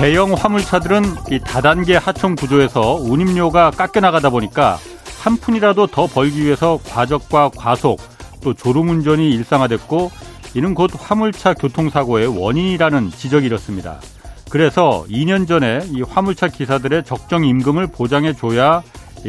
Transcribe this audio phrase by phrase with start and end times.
[0.00, 4.78] 대형 화물차들은 이 다단계 하청 구조에서 운임료가 깎여나가다 보니까
[5.22, 8.00] 한 푼이라도 더 벌기 위해서 과적과 과속
[8.42, 10.10] 또 졸음운전이 일상화됐고
[10.54, 14.00] 이는 곧 화물차 교통사고의 원인이라는 지적이 이렇습니다.
[14.48, 18.82] 그래서 2년 전에 이 화물차 기사들의 적정 임금을 보장해 줘야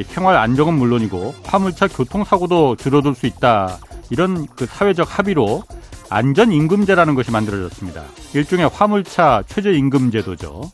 [0.08, 3.78] 생활 안정은 물론이고 화물차 교통사고도 줄어들 수 있다.
[4.10, 5.64] 이런 그 사회적 합의로
[6.12, 8.04] 안전임금제라는 것이 만들어졌습니다.
[8.34, 10.72] 일종의 화물차 최저임금제도죠.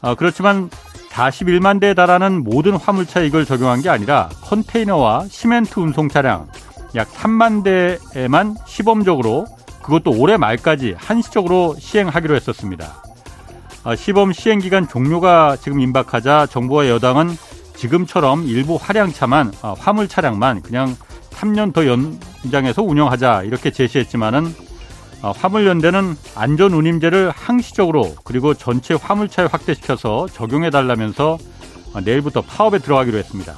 [0.00, 0.70] 어, 그렇지만
[1.10, 6.48] 41만 대에 달하는 모든 화물차에 이걸 적용한 게 아니라 컨테이너와 시멘트 운송 차량
[6.96, 9.46] 약 3만 대에만 시범적으로
[9.82, 13.02] 그것도 올해 말까지 한시적으로 시행하기로 했었습니다.
[13.84, 17.36] 어, 시범 시행 기간 종료가 지금 임박하자 정부와 여당은
[17.76, 20.96] 지금처럼 일부 화량차만 어, 화물 차량만 그냥
[21.34, 24.54] 3년 더 연장해서 운영하자 이렇게 제시했지만은
[25.22, 31.38] 어, 화물연대는 안전운임제를 항시적으로 그리고 전체 화물차에 확대시켜서 적용해 달라면서
[31.94, 33.56] 어, 내일부터 파업에 들어가기로 했습니다.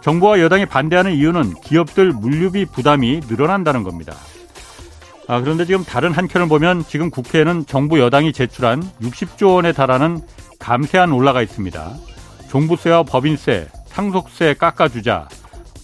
[0.00, 4.14] 정부와 여당이 반대하는 이유는 기업들 물류비 부담이 늘어난다는 겁니다.
[5.28, 10.20] 아, 그런데 지금 다른 한켠을 보면 지금 국회에는 정부 여당이 제출한 60조 원에 달하는
[10.58, 11.92] 감세안 올라가 있습니다.
[12.48, 15.28] 종부세와 법인세, 상속세 깎아주자,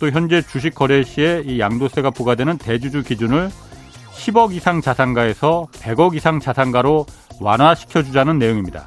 [0.00, 3.50] 또 현재 주식 거래 시에 이 양도세가 부과되는 대주주 기준을
[4.12, 7.06] 10억 이상 자산가에서 100억 이상 자산가로
[7.40, 8.84] 완화시켜 주자는 내용입니다.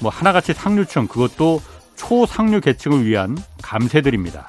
[0.00, 1.60] 뭐 하나같이 상류층 그것도
[1.96, 4.46] 초상류 계층을 위한 감세들입니다.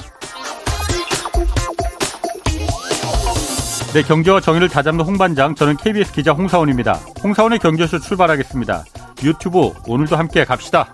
[3.94, 6.94] 네, 경제와 정의를 다잡는 홍반장, 저는 KBS 기자 홍사원입니다.
[7.22, 8.86] 홍사훈의 경제쇼 출발하겠습니다.
[9.22, 10.94] 유튜브 오늘도 함께 갑시다.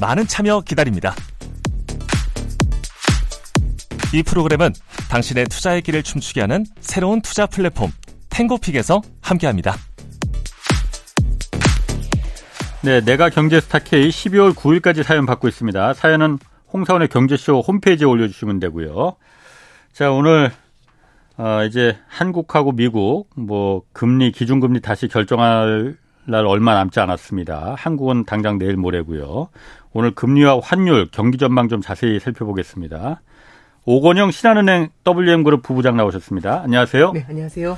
[0.00, 1.14] 많은 참여 기다립니다.
[4.14, 4.72] 이 프로그램은
[5.10, 7.90] 당신의 투자의 길을 춤추게 하는 새로운 투자 플랫폼
[8.28, 9.74] 탱고픽에서 함께합니다.
[12.82, 15.94] 네, 내가 경제 스타 K 12월 9일까지 사연 받고 있습니다.
[15.94, 16.38] 사연은
[16.72, 19.16] 홍사원의 경제쇼 홈페이지에 올려주시면 되고요.
[19.92, 20.50] 자, 오늘
[21.36, 27.74] 어, 이제 한국하고 미국 뭐 금리 기준금리 다시 결정할 날 얼마 남지 않았습니다.
[27.76, 29.48] 한국은 당장 내일 모레고요.
[29.92, 33.20] 오늘 금리와 환율, 경기 전망 좀 자세히 살펴보겠습니다.
[33.84, 36.62] 오건영 신한은행 WM그룹 부부장 나오셨습니다.
[36.62, 37.12] 안녕하세요.
[37.12, 37.76] 네, 안녕하세요.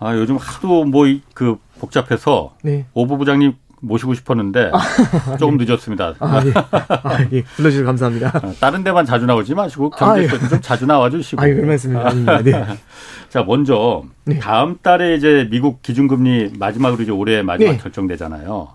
[0.00, 2.86] 아, 요즘 하도 뭐 그 복잡해서 네.
[2.94, 5.64] 오 부부장님 모시고 싶었는데 아, 조금 네.
[5.64, 6.14] 늦었습니다.
[6.18, 6.52] 아, 예.
[6.54, 7.42] 아, 예.
[7.42, 8.40] 불러주셔서 감사합니다.
[8.42, 10.48] 어, 다른 데만 자주 나오지 마시고 경제쇼 아, 예.
[10.48, 11.42] 좀 자주 나와주시고.
[11.42, 12.42] 아, 예, 말씀입니다.
[12.42, 12.52] 네.
[13.28, 14.38] 자, 먼저 네.
[14.38, 17.78] 다음 달에 이제 미국 기준금리 마지막으로 이제 올해 마지막 네.
[17.78, 18.68] 결정되잖아요.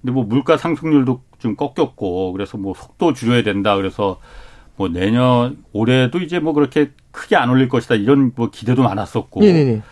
[0.00, 3.76] 근데 뭐 물가 상승률도 좀 꺾였고 그래서 뭐 속도 줄여야 된다.
[3.76, 4.18] 그래서
[4.76, 9.40] 뭐 내년 올해도 이제 뭐 그렇게 크게 안 올릴 것이다 이런 뭐 기대도 많았었고.
[9.40, 9.82] 네네네.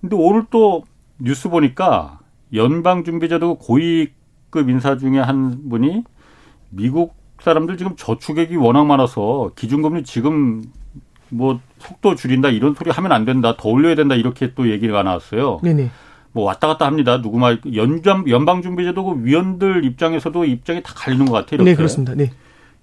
[0.00, 0.84] 근데 오늘 또
[1.18, 2.18] 뉴스 보니까
[2.54, 6.04] 연방준비제도 고위급 인사 중에 한 분이
[6.70, 10.62] 미국 사람들 지금 저축액이 워낙 많아서 기준금리 지금
[11.28, 15.60] 뭐 속도 줄인다 이런 소리 하면 안 된다 더 올려야 된다 이렇게 또 얘기가 나왔어요.
[15.62, 15.90] 네네.
[16.32, 17.20] 뭐 왔다 갔다 합니다.
[17.20, 21.56] 누구 말 연장 연방준비제도 그 위원들 입장에서도 입장이 다 갈리는 것 같아요.
[21.56, 21.70] 이렇게.
[21.70, 22.14] 네 그렇습니다.
[22.14, 22.30] 네.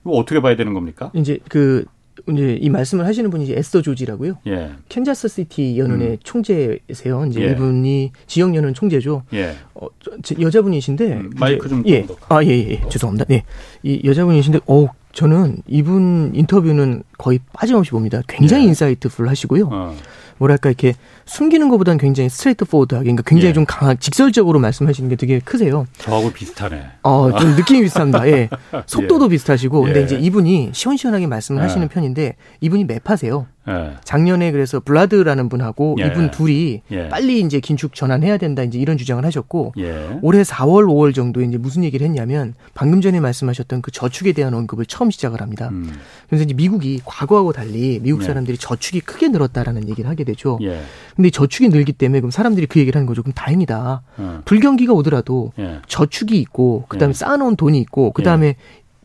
[0.02, 1.12] 이거 어떻게 봐야 되는 겁니까?
[1.14, 1.86] 이제 그
[2.30, 4.36] 이제 이 말씀을 하시는 분이 이제 에스더 조지라고요.
[4.48, 4.72] 예.
[4.90, 6.18] 캔자스 시티 연은의 음.
[6.24, 7.26] 총재세요.
[7.29, 7.52] 이제 예.
[7.52, 9.23] 이분이 지역 연은 총재죠.
[9.34, 9.56] 예.
[9.73, 9.88] 어,
[10.23, 12.06] 저, 여자분이신데 음, 마이크 좀 예.
[12.29, 12.82] 아, 예, 예.
[12.90, 13.26] 죄송합니다.
[13.26, 13.44] 네.
[13.84, 18.22] 이 여자분이신데 어 저는 이분 인터뷰는 거의 빠짐없이 봅니다.
[18.28, 18.67] 굉장히 예.
[18.70, 19.70] insightful 하시고요.
[19.72, 19.96] 어.
[20.41, 20.96] 뭐랄까 이렇게
[21.26, 23.53] 숨기는 것보다는 굉장히 straightforward하게 그러니까 굉장히 예.
[23.53, 25.85] 좀 강한 직설적으로 말씀하시는 게 되게 크세요.
[25.99, 26.84] 저하고 비슷하네.
[27.03, 28.28] 어, 좀 느낌이 비슷합니다.
[28.28, 28.49] 예.
[28.88, 29.29] 속도도 예.
[29.29, 30.03] 비슷하시고 근데 예.
[30.03, 31.64] 이제 이분이 시원시원하게 말씀을 예.
[31.64, 33.46] 하시는 편인데 이분이 맵하세요.
[33.67, 33.93] 예.
[34.03, 36.08] 작년에 그래서 블라드라는 분하고 예.
[36.08, 37.09] 이분 둘이 예.
[37.09, 40.19] 빨리 이제 긴축 전환해야 된다 이제 이런 주장을 하셨고 예.
[40.22, 44.85] 올해 4월 5월 정도에 이제 무슨 얘기를 했냐면 방금 전에 말씀하셨던 그 저축에 대한 언급을
[44.85, 45.69] 처음 시작을 합니다.
[45.72, 45.91] 음.
[46.28, 48.25] 그래서 이제 미국이 과거하고 달리 미국 예.
[48.25, 50.57] 사람들이 저축이 크게 늘었다라는 얘기를 하게 되죠.
[50.64, 50.81] 예.
[51.16, 53.22] 근데 저축이 늘기 때문에 그럼 사람들이 그 얘기를 하는 거죠.
[53.22, 54.02] 그럼 다행이다.
[54.17, 54.41] 어.
[54.46, 55.52] 불경기가 오더라도
[55.87, 58.55] 저축이 있고 그다음에 쌓아놓은 돈이 있고 그다음에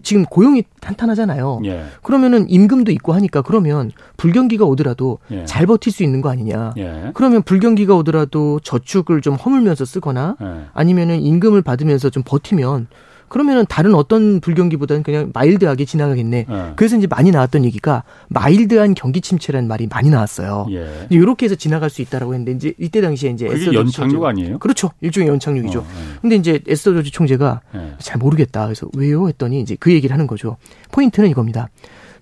[0.06, 1.62] 지금 고용이 탄탄하잖아요.
[1.64, 1.82] 예.
[2.00, 5.44] 그러면은 임금도 있고 하니까 그러면 불경기가 오더라도 예.
[5.46, 6.74] 잘 버틸 수 있는 거 아니냐.
[6.76, 7.10] 예.
[7.12, 10.66] 그러면 불경기가 오더라도 저축을 좀 허물면서 쓰거나 예.
[10.72, 12.86] 아니면은 임금을 받으면서 좀 버티면
[13.28, 16.46] 그러면은 다른 어떤 불경기보다는 그냥 마일드하게 지나가겠네.
[16.48, 16.72] 네.
[16.76, 20.66] 그래서 이제 많이 나왔던 얘기가 마일드한 경기 침체라는 말이 많이 나왔어요.
[20.70, 21.06] 예.
[21.10, 24.58] 이렇게 해서 지나갈 수 있다라고 했는데 이제 이때 당시에 이제 에스더 연착륙 아니에요?
[24.58, 24.90] 그렇죠.
[25.00, 25.80] 일종의 연착륙이죠.
[25.80, 26.18] 어, 네.
[26.20, 27.92] 근데 이제 에스더 조지 총재가 네.
[27.98, 28.64] 잘 모르겠다.
[28.64, 29.28] 그래서 왜요?
[29.28, 30.56] 했더니 이제 그 얘기를 하는 거죠.
[30.92, 31.68] 포인트는 이겁니다.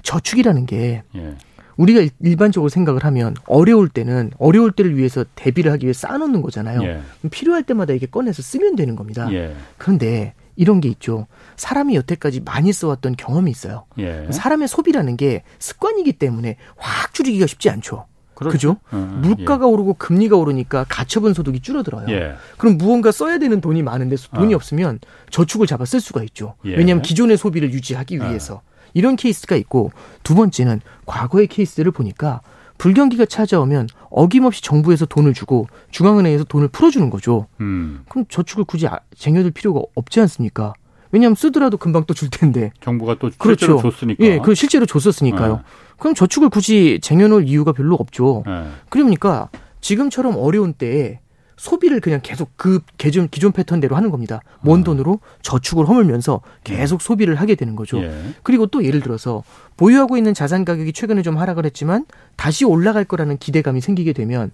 [0.03, 1.35] 저축이라는 게 예.
[1.77, 6.83] 우리가 일반적으로 생각을 하면 어려울 때는 어려울 때를 위해서 대비를 하기 위해 쌓아놓는 거잖아요.
[6.85, 7.01] 예.
[7.31, 9.29] 필요할 때마다 이게 꺼내서 쓰면 되는 겁니다.
[9.33, 9.55] 예.
[9.77, 11.27] 그런데 이런 게 있죠.
[11.57, 13.87] 사람이 여태까지 많이 써왔던 경험이 있어요.
[13.99, 14.29] 예.
[14.31, 18.07] 사람의 소비라는 게 습관이기 때문에 확 줄이기가 쉽지 않죠.
[18.35, 18.53] 그렇죠.
[18.53, 18.77] 그죠?
[18.93, 19.71] 음, 물가가 예.
[19.71, 22.07] 오르고 금리가 오르니까 가처분 소득이 줄어들어요.
[22.09, 22.35] 예.
[22.59, 24.57] 그럼 무언가 써야 되는 돈이 많은데 돈이 어.
[24.57, 24.99] 없으면
[25.31, 26.55] 저축을 잡아 쓸 수가 있죠.
[26.65, 26.77] 예.
[26.77, 28.29] 왜냐하면 기존의 소비를 유지하기 어.
[28.29, 28.63] 위해서.
[28.93, 29.93] 이런 케이스가 있고
[30.23, 32.41] 두 번째는 과거의 케이스를 보니까
[32.85, 37.47] 불경기가 찾아오면 어김없이 정부에서 돈을 주고 중앙은행에서 돈을 풀어주는 거죠.
[37.61, 38.05] 음.
[38.11, 40.75] 그럼 저축을 굳이 아, 쟁여둘 필요가 없지 않습니까?
[41.11, 42.73] 왜냐하면 쓰더라도 금방 또 줄 텐데.
[42.83, 43.91] 정부가 또 실제로 그렇죠.
[43.91, 44.23] 줬으니까.
[44.27, 45.57] 예, 그 실제로 줬었으니까요.
[45.57, 45.63] 네.
[45.99, 48.43] 그럼 저축을 굳이 쟁여놓을 이유가 별로 없죠.
[48.47, 48.67] 네.
[48.91, 49.49] 그러니까
[49.81, 51.21] 지금처럼 어려운 때에
[51.57, 54.41] 소비를 그냥 계속 그 기존 기존 패턴대로 하는 겁니다.
[54.61, 54.85] 먼 아.
[54.85, 58.03] 돈으로 저축을 허물면서 계속 소비를 하게 되는 거죠.
[58.03, 58.13] 예.
[58.43, 59.45] 그리고 또 예를 들어서
[59.77, 62.07] 보유하고 있는 자산 가격이 최근에 좀 하락을 했지만
[62.37, 64.51] 다시 올라갈 거라는 기대감이 생기게 되면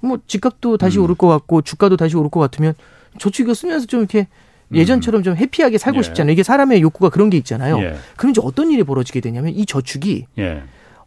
[0.00, 1.04] 뭐 집값도 다시 음.
[1.04, 2.74] 오를 것 같고 주가도 다시 오를 것 같으면
[3.18, 4.26] 저축을 쓰면서 좀 이렇게
[4.74, 6.02] 예전처럼 좀 해피하게 살고 예.
[6.02, 6.32] 싶잖아요.
[6.32, 7.78] 이게 사람의 욕구가 그런 게 있잖아요.
[7.80, 7.96] 예.
[8.16, 10.62] 그럼 이제 어떤 일이 벌어지게 되냐면 이 저축이 예.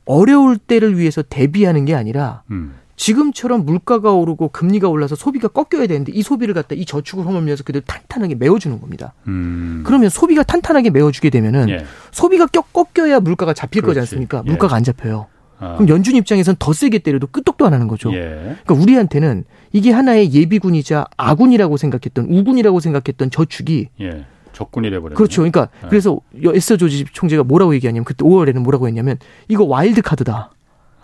[0.06, 2.76] 어려울 때를 위해서 대비하는 게 아니라 음.
[2.96, 7.84] 지금처럼 물가가 오르고 금리가 올라서 소비가 꺾여야 되는데 이 소비를 갖다 이 저축을 허물면서 그대로
[7.86, 9.14] 탄탄하게 메워주는 겁니다.
[9.28, 9.84] 음.
[9.86, 11.86] 그러면 소비가 탄탄하게 메워주게 되면은 예.
[12.12, 14.00] 소비가 껴, 꺾여야 물가가 잡힐 그렇지.
[14.00, 14.44] 거지 않습니까?
[14.46, 14.50] 예.
[14.50, 15.28] 물가가 안 잡혀요.
[15.60, 15.76] 아.
[15.76, 18.14] 그럼 연준 입장에선 더 세게 때려도 끄떡도 안 하는 거죠.
[18.14, 18.56] 예.
[18.66, 24.26] 그러니까 우리한테는 이게 하나의 예비군이자 아군이라고 생각했던 우군이라고 생각했던 저축이 예.
[24.54, 25.16] 적군이 돼버렸네.
[25.16, 25.42] 그렇죠.
[25.42, 25.90] 그러니까 네.
[25.90, 29.18] 그래서 에스더 조지 총재가 뭐라고 얘기하냐면 그때 5월에는 뭐라고 했냐면
[29.50, 30.52] 이거 와일드 카드다.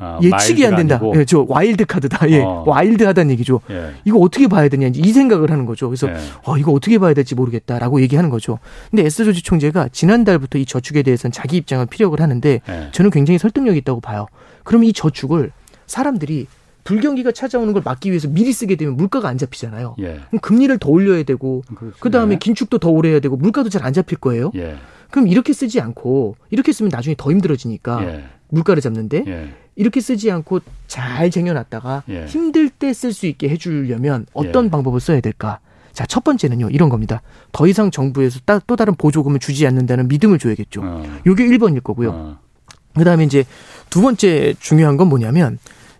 [0.01, 0.99] 아, 예측이 안 된다.
[1.15, 2.29] 예, 저 와일드 카드다.
[2.31, 2.63] 예, 어.
[2.65, 3.61] 와일드하다는 얘기죠.
[3.69, 3.91] 예.
[4.03, 5.87] 이거 어떻게 봐야 되냐 이 생각을 하는 거죠.
[5.87, 6.15] 그래서 예.
[6.43, 8.57] 어, 이거 어떻게 봐야 될지 모르겠다라고 얘기하는 거죠.
[8.89, 12.89] 근데 에스 조지 총재가 지난달부터 이 저축에 대해서는 자기 입장을 피력을 하는데 예.
[12.91, 14.25] 저는 굉장히 설득력이 있다고 봐요.
[14.63, 15.51] 그럼 이 저축을
[15.85, 16.47] 사람들이
[16.83, 19.95] 불경기가 찾아오는 걸 막기 위해서 미리 쓰게 되면 물가가 안 잡히잖아요.
[19.99, 20.19] 예.
[20.29, 21.61] 그럼 금리를 더 올려야 되고
[21.99, 24.51] 그 다음에 긴축도 더 오래 해야 되고 물가도 잘 안 잡힐 거예요.
[24.55, 24.75] 예.
[25.11, 28.23] 그럼 이렇게 쓰지 않고 이렇게 쓰면 나중에 더 힘들어지니까 예.
[28.49, 29.49] 물가를 잡는데 예.
[29.75, 32.25] 이렇게 쓰지 않고 잘 쟁여놨다가 예.
[32.25, 34.69] 힘들 때 쓸 수 있게 해주려면 어떤 예.
[34.69, 35.59] 방법을 써야 될까?
[35.93, 37.21] 자, 첫 번째는요, 이런 겁니다.
[37.51, 40.81] 더 이상 정부에서 따, 또 다른 보조금을 주지 않는다는 믿음을 줘야겠죠.
[40.83, 41.03] 어.
[41.25, 42.09] 요게 1번일 거고요.
[42.11, 42.39] 어.
[42.95, 43.43] 그 다음에 이제
[43.89, 45.57] 두 번째 중요한 건 뭐냐면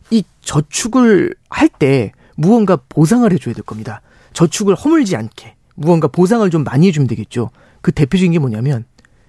[0.09, 4.01] 이 저축을 할 때 무언가 보상을 해줘야 될 겁니다.
[4.33, 7.49] 저축을 허물지 않게 무언가 보상을 좀 많이 해주면 되겠죠.
[7.81, 8.85] 그 대표적인 게 뭐냐면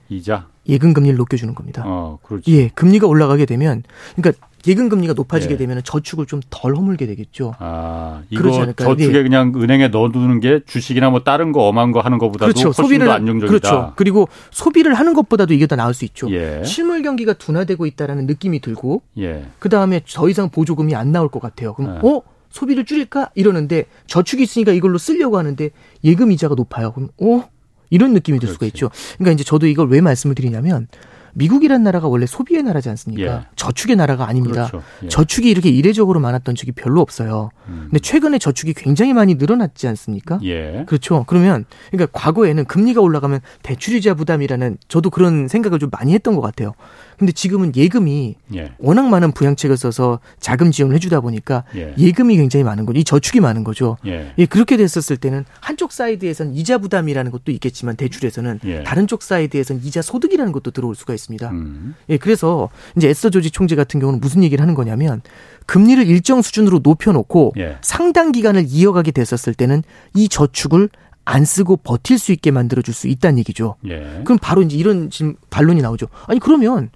[0.08, 1.82] 이자 예금 금리를 높여주는 겁니다.
[1.84, 2.52] 어, 그렇지.
[2.56, 3.82] 예, 금리가 올라가게 되면
[4.16, 5.58] 그러니까 예금 금리가 높아지게 예.
[5.58, 7.54] 되면 저축을 좀 덜 허물게 되겠죠.
[7.58, 9.22] 아, 이거 저축에 예.
[9.22, 12.72] 그냥 은행에 넣어두는 게 주식이나 뭐 다른 거 엄한 거 하는 것보다도 그렇죠.
[12.72, 13.48] 소비를 안정적이다.
[13.48, 13.92] 그렇죠.
[13.96, 16.30] 그리고 소비를 하는 것보다도 이게 더 나을 수 있죠.
[16.30, 16.62] 예.
[16.64, 19.46] 실물 경기가 둔화되고 있다라는 느낌이 들고 예.
[19.58, 21.74] 그 다음에 더 이상 보조금이 안 나올 것 같아요.
[21.74, 22.08] 그럼 예.
[22.08, 25.70] 어 소비를 줄일까 이러는데 저축이 있으니까 이걸로 쓰려고 하는데
[26.04, 26.92] 예금 이자가 높아요.
[26.92, 27.48] 그럼 어
[27.92, 28.54] 이런 느낌이 들 그렇지.
[28.54, 28.90] 수가 있죠.
[29.18, 30.88] 그러니까 이제 저도 이걸 왜 말씀을 드리냐면
[31.34, 33.22] 미국이란 나라가 원래 소비의 나라지 않습니까?
[33.32, 33.46] 예.
[33.56, 34.66] 저축의 나라가 아닙니다.
[34.66, 34.84] 그렇죠.
[35.04, 35.08] 예.
[35.08, 37.50] 저축이 이렇게 이례적으로 많았던 적이 별로 없어요.
[37.68, 37.88] 음.
[37.90, 40.38] 근데 최근에 저축이 굉장히 많이 늘어났지 않습니까?
[40.42, 40.84] 예.
[40.86, 41.24] 그렇죠.
[41.26, 46.74] 그러면 그러니까 과거에는 금리가 올라가면 대출이자 부담이라는 저도 그런 생각을 좀 많이 했던 것 같아요.
[47.18, 48.72] 근데 지금은 예금이 예.
[48.78, 52.12] 워낙 많은 부양책을 써서 자금 지원을 해주다 보니까 예.
[52.12, 52.98] 금이 굉장히 많은 거죠.
[52.98, 53.96] 이 저축이 많은 거죠.
[54.06, 54.32] 예.
[54.38, 54.46] 예.
[54.46, 58.82] 그렇게 됐었을 때는 한쪽 사이드에선 이자 부담이라는 것도 있겠지만 대출에서는 예.
[58.82, 61.50] 다른 쪽 사이드에선 이자 소득이라는 것도 들어올 수가 있습니다.
[61.50, 61.94] 음.
[62.08, 65.22] 예, 그래서 이제 에스더 조지 총재 같은 경우는 무슨 얘기를 하는 거냐면
[65.66, 67.76] 금리를 일정 수준으로 높여놓고 예.
[67.82, 69.82] 상당 기간을 이어가게 됐었을 때는
[70.14, 70.88] 이 저축을
[71.24, 73.76] 안 쓰고 버틸 수 있게 만들어줄 수 있다는 얘기죠.
[73.86, 74.22] 예.
[74.24, 76.08] 그럼 바로 이제 이런 지금 반론이 나오죠.
[76.26, 76.90] 아니 그러면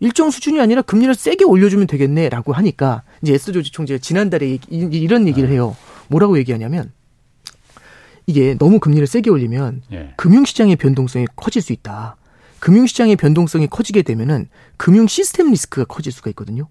[0.00, 5.48] 일정 수준이 아니라 금리를 세게 올려주면 되겠네라고 하니까 이제 에스 조지 총재가 지난달에 이런 얘기를
[5.48, 5.76] 해요.
[6.08, 6.92] 뭐라고 얘기하냐면
[8.26, 10.12] 이게 너무 금리를 세게 올리면 예.
[10.16, 12.16] 금융시장의 변동성이 커질 수 있다.
[12.58, 16.68] 금융시장의 변동성이 커지게 되면은 금융 시스템 리스크가 커질 수가 있거든요.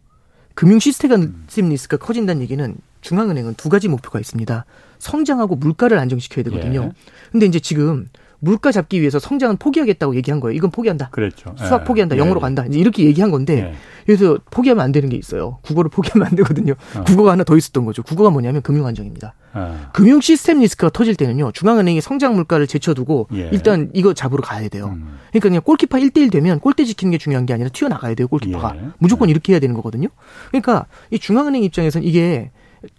[0.53, 4.65] 금융 시스템 리스크가 커진다는 얘기는 중앙은행은 두 가지 목표가 있습니다.
[4.99, 6.83] 성장하고 물가를 안정시켜야 되거든요.
[6.83, 6.91] 예.
[7.31, 10.55] 근데 이제 지금 물가 잡기 위해서 성장은 포기하겠다고 얘기한 거예요.
[10.55, 11.09] 이건 포기한다.
[11.09, 11.53] 그렇죠.
[11.57, 11.83] 수학 예.
[11.85, 12.17] 포기한다.
[12.17, 12.41] 영어로 예.
[12.41, 12.65] 간다.
[12.65, 13.75] 이제 이렇게 얘기한 건데 예.
[14.05, 15.59] 그래서 포기하면 안 되는 게 있어요.
[15.63, 16.73] 국어를 포기하면 안 되거든요.
[16.95, 17.03] 어.
[17.05, 18.03] 국어가 하나 더 있었던 거죠.
[18.03, 19.33] 국어가 뭐냐면 금융 안정입니다.
[19.53, 19.89] 어.
[19.93, 21.51] 금융 시스템 리스크가 터질 때는요.
[21.53, 23.49] 중앙은행이 성장 물가를 제쳐두고 예.
[23.51, 24.91] 일단 이거 잡으러 가야 돼요.
[24.95, 25.17] 음.
[25.29, 28.27] 그러니까 그냥 골키퍼 1대1 되면 골대 지키는 게 중요한 게 아니라 튀어나가야 돼요.
[28.27, 28.75] 골키퍼가.
[28.75, 28.81] 예.
[28.99, 30.09] 무조건 이렇게 해야 되는 거거든요.
[30.49, 32.51] 그러니까 이 중앙은행 입장에서는 이게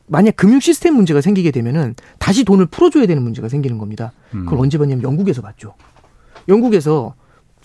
[0.06, 4.12] 만약 금융 시스템 문제가 생기게 되면은 다시 돈을 풀어줘야 되는 문제가 생기는 겁니다.
[4.30, 4.60] 그걸 음.
[4.60, 5.74] 언제 봤냐면 영국에서 봤죠.
[6.48, 7.14] 영국에서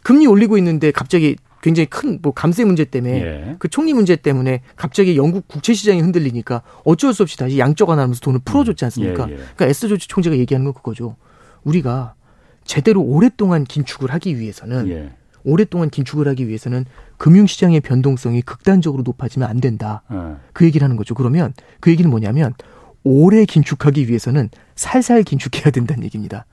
[0.03, 3.55] 금리 올리고 있는데 갑자기 굉장히 큰 뭐 감세 문제 때문에 예.
[3.59, 8.19] 그 총리 문제 때문에 갑자기 영국 국채 시장이 흔들리니까 어쩔 수 없이 다시 양적 완화하면서
[8.21, 9.27] 돈을 풀어줬지 않습니까?
[9.27, 9.35] 예, 예.
[9.37, 11.15] 그러니까 에스 조지 총재가 얘기하는 건 그거죠.
[11.63, 12.15] 우리가
[12.63, 15.11] 제대로 오랫동안 긴축을 하기 위해서는 예.
[15.43, 16.85] 오랫동안 긴축을 하기 위해서는
[17.21, 20.01] 금융시장의 변동성이 극단적으로 높아지면 안 된다.
[20.09, 20.39] 어.
[20.53, 21.13] 그 얘기를 하는 거죠.
[21.13, 22.55] 그러면 그 얘기는 뭐냐면
[23.03, 26.47] 오래 긴축하기 위해서는 살살 긴축해야 된다는 얘기입니다.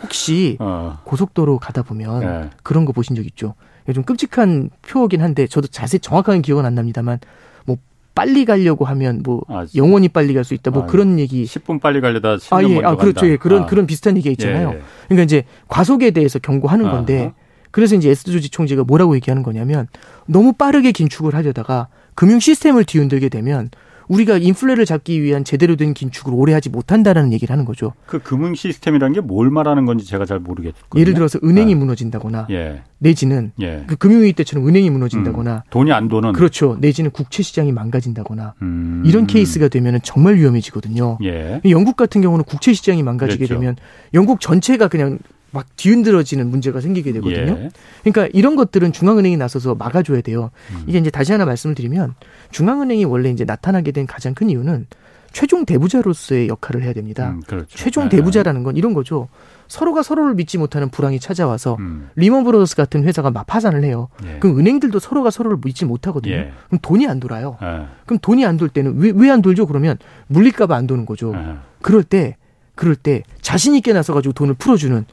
[0.00, 1.00] 혹시 어.
[1.02, 2.50] 고속도로 가다 보면 네.
[2.62, 3.56] 그런 거 보신 적 있죠?
[3.92, 7.18] 좀 끔찍한 표어긴 한데 저도 자세히 정확한 기억은 안 납니다만
[7.64, 7.76] 뭐
[8.14, 11.80] 빨리 가려고 하면 뭐 아, 영원히 빨리 갈 수 있다 뭐 아, 그런 얘기 10분
[11.80, 12.74] 빨리 가려다 10년 아, 예.
[12.74, 13.26] 먼저 아, 그렇죠.
[13.26, 13.36] 예.
[13.36, 13.66] 그런 아.
[13.66, 14.68] 그런 비슷한 얘기가 있잖아요.
[14.70, 14.82] 예, 예.
[15.08, 17.32] 그러니까 이제 과속에 대해서 경고하는 건데
[17.74, 19.88] 그래서 이제 에스 조지 총재가 뭐라고 얘기하는 거냐면
[20.26, 23.68] 너무 빠르게 긴축을 하려다가 금융 시스템을 뒤흔들게 되면
[24.06, 27.94] 우리가 인플레를 잡기 위한 제대로 된 긴축을 오래 하지 못한다라는 얘기를 하는 거죠.
[28.06, 31.00] 그 금융 시스템이라는 게 뭘 말하는 건지 제가 잘 모르겠거든요.
[31.00, 31.80] 예를 들어서 은행이 네.
[31.80, 32.82] 무너진다거나 예.
[32.98, 33.82] 내지는 예.
[33.88, 35.70] 그 금융위기 때처럼 은행이 무너진다거나 음.
[35.70, 36.76] 돈이 안 도는 그렇죠.
[36.80, 39.02] 내지는 국채 시장이 망가진다거나 음.
[39.04, 41.18] 이런 케이스가 되면은 정말 위험해지거든요.
[41.24, 41.60] 예.
[41.64, 43.58] 영국 같은 경우는 국채 시장이 망가지게 그렇죠.
[43.58, 43.76] 되면
[44.12, 45.18] 영국 전체가 그냥
[45.54, 47.52] 막 뒤흔들어지는 문제가 생기게 되거든요.
[47.58, 47.70] 예.
[48.02, 50.50] 그러니까 이런 것들은 중앙은행이 나서서 막아줘야 돼요.
[50.72, 50.82] 음.
[50.86, 52.14] 이게 이제 다시 하나 말씀을 드리면
[52.50, 54.86] 중앙은행이 원래 이제 나타나게 된 가장 큰 이유는
[55.32, 57.30] 최종 대부자로서의 역할을 해야 됩니다.
[57.30, 57.66] 음, 그렇죠.
[57.76, 58.16] 최종 네.
[58.16, 59.28] 대부자라는 건 이런 거죠.
[59.66, 62.08] 서로가 서로를 믿지 못하는 불황이 찾아와서 음.
[62.14, 64.08] 리먼 브라더스 같은 회사가 막 파산을 해요.
[64.24, 64.38] 예.
[64.38, 66.34] 그럼 은행들도 서로가 서로를 믿지 못하거든요.
[66.34, 66.52] 예.
[66.68, 67.56] 그럼 돈이 안 돌아요.
[67.62, 67.86] 예.
[68.06, 69.66] 그럼 돈이 안 돌 때는 왜 왜 안 돌죠?
[69.66, 69.96] 그러면
[70.28, 71.32] 물리값이 안 도는 거죠.
[71.34, 71.54] 예.
[71.82, 72.36] 그럴 때
[72.76, 75.04] 그럴 때 자신 있게 나서 가지고 돈을 풀어주는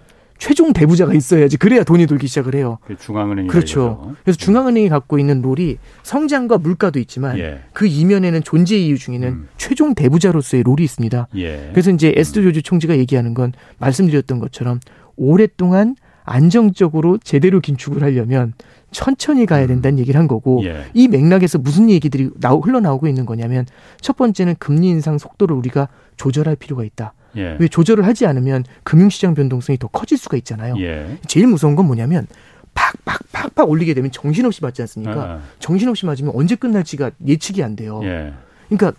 [0.41, 2.79] 최종 대부자가 있어야지 그래야 돈이 돌기 시작을 해요.
[2.99, 3.99] 중앙은행이 그렇죠.
[4.01, 4.15] 이거죠.
[4.23, 7.59] 그래서 중앙은행이 갖고 있는 롤이 성장과 물가도 있지만 예.
[7.73, 9.47] 그 이면에는 존재 이유 중에는 음.
[9.57, 11.27] 최종 대부자로서의 롤이 있습니다.
[11.35, 11.69] 예.
[11.73, 14.79] 그래서 이제 에스더 조지 총재가 얘기하는 건 말씀드렸던 것처럼
[15.15, 18.53] 오랫동안 안정적으로 제대로 긴축을 하려면
[18.89, 19.67] 천천히 가야 음.
[19.67, 20.85] 된다는 얘기를 한 거고 예.
[20.95, 23.67] 이 맥락에서 무슨 얘기들이 나오, 흘러나오고 있는 거냐면
[24.01, 27.13] 첫 번째는 금리 인상 속도를 우리가 조절할 필요가 있다.
[27.37, 27.57] 예.
[27.59, 30.75] 왜 조절을 하지 않으면 금융시장 변동성이 더 커질 수가 있잖아요.
[30.79, 31.17] 예.
[31.27, 32.27] 제일 무서운 건 뭐냐면
[32.73, 35.21] 팍팍팍팍 올리게 되면 정신없이 맞지 않습니까?
[35.21, 35.41] 아.
[35.59, 38.01] 정신없이 맞으면 언제 끝날지가 예측이 안 돼요.
[38.03, 38.33] 예.
[38.69, 38.93] 그러니까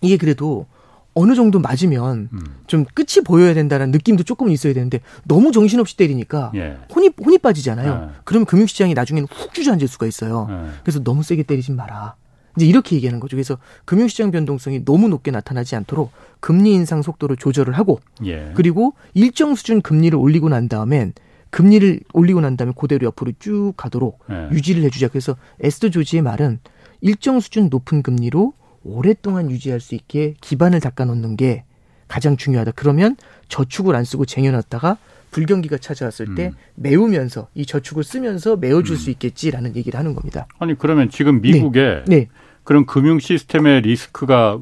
[0.00, 0.66] 이게 그래도
[1.14, 2.40] 어느 정도 맞으면 음.
[2.66, 6.76] 좀 끝이 보여야 된다는 느낌도 조금 있어야 되는데 너무 정신없이 때리니까 예.
[6.94, 8.10] 혼이 혼이 빠지잖아요.
[8.10, 8.20] 예.
[8.24, 10.46] 그러면 금융시장이 나중에는 훅 주저앉을 수가 있어요.
[10.50, 10.70] 예.
[10.82, 12.14] 그래서 너무 세게 때리지 마라.
[12.60, 13.36] 이제 이렇게 얘기하는 거죠.
[13.36, 18.52] 그래서 금융시장 변동성이 너무 높게 나타나지 않도록 금리 인상 속도를 조절을 하고 예.
[18.54, 21.14] 그리고 일정 수준 금리를 올리고 난 다음엔
[21.48, 24.48] 금리를 올리고 난 다음에 그대로 옆으로 쭉 가도록 예.
[24.52, 25.08] 유지를 해주자.
[25.08, 26.60] 그래서 에스더 조지의 말은
[27.00, 28.52] 일정 수준 높은 금리로
[28.84, 31.64] 오랫동안 유지할 수 있게 기반을 닦아놓는 게
[32.08, 32.72] 가장 중요하다.
[32.74, 33.16] 그러면
[33.48, 34.98] 저축을 안 쓰고 쟁여놨다가
[35.30, 36.52] 불경기가 찾아왔을 때 음.
[36.74, 38.98] 메우면서 이 저축을 쓰면서 메워줄 음.
[38.98, 40.46] 수 있겠지라는 얘기를 하는 겁니다.
[40.58, 42.16] 아니 그러면 지금 미국에 네.
[42.16, 42.28] 네.
[42.64, 44.60] 그런 금융 시스템의 리스크가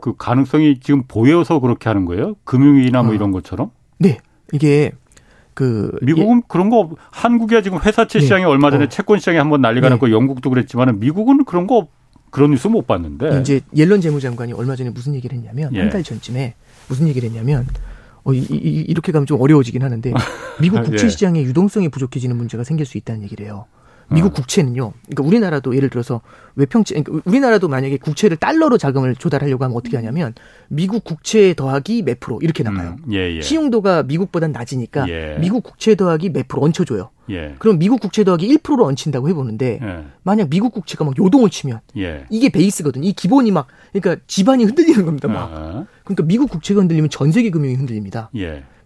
[0.00, 2.36] 그 가능성이 지금 보여서 그렇게 하는 거예요?
[2.44, 3.14] 금융위나 뭐 어.
[3.14, 3.70] 이런 것처럼?
[3.98, 4.18] 네.
[4.52, 4.92] 이게
[5.54, 6.40] 그 미국은 예.
[6.46, 8.22] 그런 거 한국이야 지금 회사채 네.
[8.22, 8.88] 시장이 얼마 전에 어.
[8.88, 9.94] 채권 시장에 한번 난리가 네.
[9.94, 11.88] 났고 영국도 그랬지만은 미국은 그런 거
[12.30, 13.40] 그런 뉴스 못 봤는데.
[13.40, 15.80] 이제 옐런 재무장관이 얼마 전에 무슨 얘기를 했냐면 예.
[15.80, 16.54] 한달 전쯤에
[16.88, 17.66] 무슨 얘기를 했냐면
[18.24, 20.12] 어, 이, 이, 이렇게 가면 좀 어려워지긴 하는데
[20.60, 21.08] 미국 국채 예.
[21.08, 23.66] 시장의 유동성이 부족해지는 문제가 생길 수 있다는 얘기를 해요.
[24.10, 24.32] 미국 어.
[24.32, 24.92] 국채는요.
[25.06, 26.20] 그러니까 우리나라도 예를 들어서
[26.56, 30.34] 외평채 그러니까 우리나라도 만약에 국채를 달러로 자금을 조달하려고 하면 어떻게 하냐면
[30.68, 32.96] 미국 국채 더하기 몇 프로 이렇게 나가요.
[33.06, 33.40] 음, 예, 예.
[33.40, 35.36] 신용도가 미국보단 낮으니까 예.
[35.40, 37.10] 미국 국채 더하기 몇 프로 얹혀줘요.
[37.30, 37.54] 예.
[37.58, 40.04] 그럼 미국 국채 더하기 1%로 얹힌다고 해보는데 예.
[40.22, 42.24] 만약 미국 국채가 막 요동을 치면 예.
[42.30, 43.04] 이게 베이스거든.
[43.04, 45.28] 이 기본이 막 그러니까 집안이 흔들리는 겁니다.
[45.28, 45.50] 막.
[45.52, 45.86] 아.
[46.04, 48.30] 그러니까 미국 국채가 흔들리면 전 세계 금융이 흔들립니다.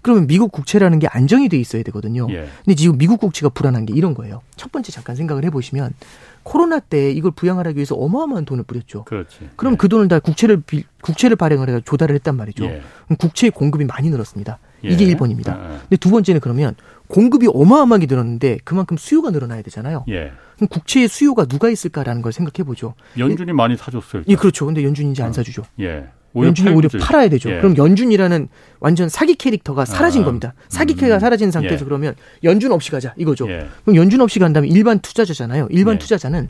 [0.03, 2.27] 그러면 미국 국채라는 게 안정이 돼 있어야 되거든요.
[2.31, 2.49] 예.
[2.65, 4.43] 근데 지금 미국 국채가 불안한 게 이런 거예요.
[4.57, 5.95] 첫 번째 잠깐 생각을 해보시면
[6.43, 9.05] 코로나 때 이걸 부양하기 위해서 어마어마한 돈을 뿌렸죠.
[9.05, 9.51] 그렇지.
[9.55, 9.77] 그럼 예.
[9.77, 10.63] 그 돈을 다 국채를
[11.01, 12.65] 국채를 발행을 해서 조달을 했단 말이죠.
[12.65, 12.83] 예.
[13.07, 14.59] 그럼 국채의 공급이 많이 늘었습니다.
[14.83, 15.15] 이게 예.
[15.15, 15.51] 1번입니다.
[15.51, 15.79] 아, 아.
[15.83, 16.75] 근데 두 번째는 그러면
[17.07, 20.05] 공급이 어마어마하게 늘었는데 그만큼 수요가 늘어나야 되잖아요.
[20.09, 20.33] 예.
[20.57, 22.95] 그럼 국채의 수요가 누가 있을까라는 걸 생각해 보죠.
[23.19, 24.25] 연준이 많이 사줬어요.
[24.27, 24.67] 예, 그렇죠.
[24.67, 25.33] 근데 연준이 이제 안 어.
[25.33, 25.63] 사주죠.
[25.79, 26.09] 예.
[26.37, 27.51] 연준이 오히려 팔아야 되죠.
[27.51, 27.59] 예.
[27.59, 28.49] 그럼 연준이라는
[28.81, 30.55] 완전 사기 캐릭터가 사라진 아, 겁니다.
[30.69, 31.21] 사기 캐릭터가 음.
[31.21, 31.85] 사라진 상태에서 예.
[31.85, 33.51] 그러면 연준 없이 가자 이거죠.
[33.51, 33.67] 예.
[33.85, 35.69] 그럼 연준 없이 간다면 일반 투자자잖아요.
[35.71, 35.99] 일반 예.
[35.99, 36.49] 투자자는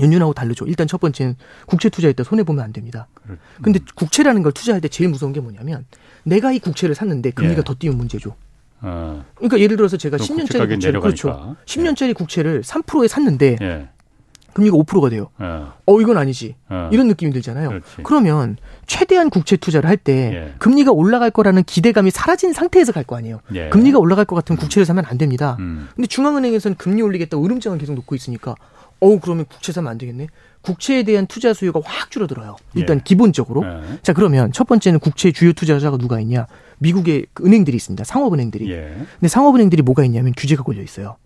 [0.00, 0.64] 연준하고 다르죠.
[0.66, 1.36] 일단 첫 번째는
[1.66, 3.08] 국채 투자할 때 손해 보면 안 됩니다.
[3.62, 5.86] 근데 국채라는 걸 투자할 때 제일 무서운 게 뭐냐면
[6.24, 7.64] 내가 이 국채를 샀는데 금리가 예.
[7.64, 8.34] 더 뛰면 문제죠.
[8.80, 9.24] 어.
[9.34, 11.56] 그러니까 예를 들어서 제가 10년짜리 국채를 그렇죠.
[11.64, 13.88] 10년짜리 국채를 3%에 샀는데 예.
[14.58, 15.28] 금리가 5%가 돼요.
[15.40, 15.44] 예.
[15.86, 16.56] 어 이건 아니지.
[16.68, 16.88] 어.
[16.92, 17.68] 이런 느낌이 들잖아요.
[17.68, 17.86] 그렇지.
[18.02, 20.54] 그러면 최대한 국채 투자를 할때 예.
[20.58, 23.40] 금리가 올라갈 거라는 기대감이 사라진 상태에서 갈 거 아니에요.
[23.54, 23.68] 예.
[23.70, 25.56] 금리가 올라갈 것 같으면 국채를 사면 안 됩니다.
[25.60, 25.88] 음.
[25.94, 28.54] 근데 중앙은행에서는 금리 올리겠다 으름장을 계속 놓고 있으니까
[29.00, 30.26] 어우 그러면 국채 사면 안 되겠네.
[30.60, 32.56] 국채에 대한 투자 수요가 확 줄어들어요.
[32.74, 33.00] 일단 예.
[33.04, 33.64] 기본적으로.
[33.64, 33.98] 예.
[34.02, 36.46] 자 그러면 첫 번째는 국채 주요 투자자가 누가 있냐?
[36.78, 38.02] 미국의 그 은행들이 있습니다.
[38.04, 38.70] 상업은행들이.
[38.72, 38.96] 예.
[39.20, 41.16] 근데 상업은행들이 뭐가 있냐면 규제가 걸려 있어요.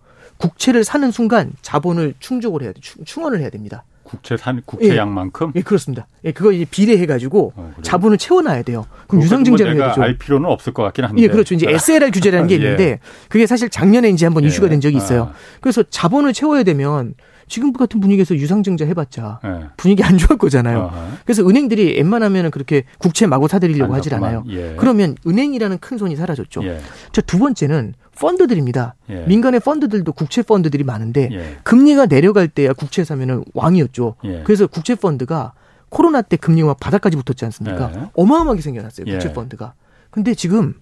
[0.42, 2.80] 국채를 사는 순간 자본을 충족을 해야 돼.
[3.04, 3.84] 충원을 해야 됩니다.
[4.02, 5.52] 국채 산 국채 양만큼?
[5.54, 6.06] 예, 예, 그렇습니다.
[6.24, 8.84] 예, 그거 이제 비례해 가지고 어, 자본을 채워 놔야 돼요.
[9.06, 10.02] 그럼 유상증자를 해야 되죠.
[10.02, 11.22] 알 필요는 없을 것 같긴 한데.
[11.22, 11.54] 예, 그렇죠.
[11.54, 12.58] 이제 SLR 규제라는 게 예.
[12.58, 12.98] 있는데 예.
[13.28, 14.48] 그게 사실 작년에 이제 한번 예.
[14.48, 15.30] 이슈가 된 적이 있어요.
[15.32, 15.34] 아.
[15.60, 17.14] 그래서 자본을 채워야 되면
[17.48, 19.50] 지금 같은 분위기에서 유상증자 해봤자 네.
[19.76, 20.78] 분위기 안 좋을 거잖아요.
[20.78, 21.08] 어허.
[21.24, 24.44] 그래서 은행들이 웬만하면 그렇게 국채 마구 사들이려고 하질 않아요.
[24.48, 24.74] 예.
[24.78, 26.64] 그러면 은행이라는 큰 손이 사라졌죠.
[26.64, 26.80] 예.
[27.12, 28.94] 자두 번째는 펀드들입니다.
[29.10, 29.24] 예.
[29.26, 31.56] 민간의 펀드들도 국채 펀드들이 많은데 예.
[31.64, 34.16] 금리가 내려갈 때야 국채 사면은 왕이었죠.
[34.24, 34.42] 예.
[34.44, 35.52] 그래서 국채 펀드가
[35.88, 37.92] 코로나 때 금리가 막 바닥까지 붙었지 않습니까?
[37.94, 38.08] 예.
[38.14, 39.06] 어마어마하게 생겨났어요.
[39.06, 39.74] 국채 펀드가.
[40.10, 40.74] 근데 지금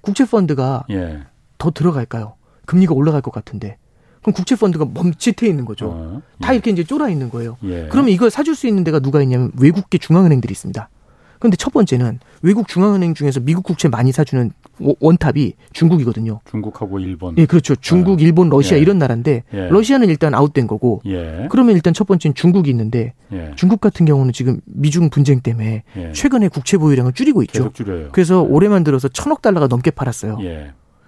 [0.00, 0.84] 국채 펀드가
[1.58, 2.34] 더 들어갈까요?
[2.66, 3.76] 금리가 올라갈 것 같은데
[4.22, 5.90] 그럼 국채 펀드가 멈칫해 있는 거죠.
[5.90, 6.44] 어, 예.
[6.44, 7.56] 다 이렇게 이제 쫄아 있는 거예요.
[7.64, 7.88] 예.
[7.90, 10.88] 그러면 이걸 사줄 수 있는 데가 누가 있냐면 외국계 중앙은행들이 있습니다.
[11.40, 16.40] 그런데 첫 번째는 외국 중앙은행 중에서 미국 국채 많이 사주는 원탑이 중국이거든요.
[16.50, 17.36] 중국하고 일본.
[17.38, 17.74] 예, 그렇죠.
[17.76, 18.16] 중국, 어.
[18.22, 18.80] 일본, 러시아 예.
[18.80, 19.68] 이런 나라인데 예.
[19.68, 21.02] 러시아는 일단 아웃된 거고.
[21.06, 21.46] 예.
[21.50, 23.52] 그러면 일단 첫 번째는 중국이 있는데 예.
[23.56, 26.12] 중국 같은 경우는 지금 미중 분쟁 때문에 예.
[26.12, 27.52] 최근에 국채 보유량을 줄이고 있죠.
[27.52, 28.08] 계속 줄여요.
[28.12, 30.38] 그래서 올해만 들어서 천억 달러가 넘게 팔았어요.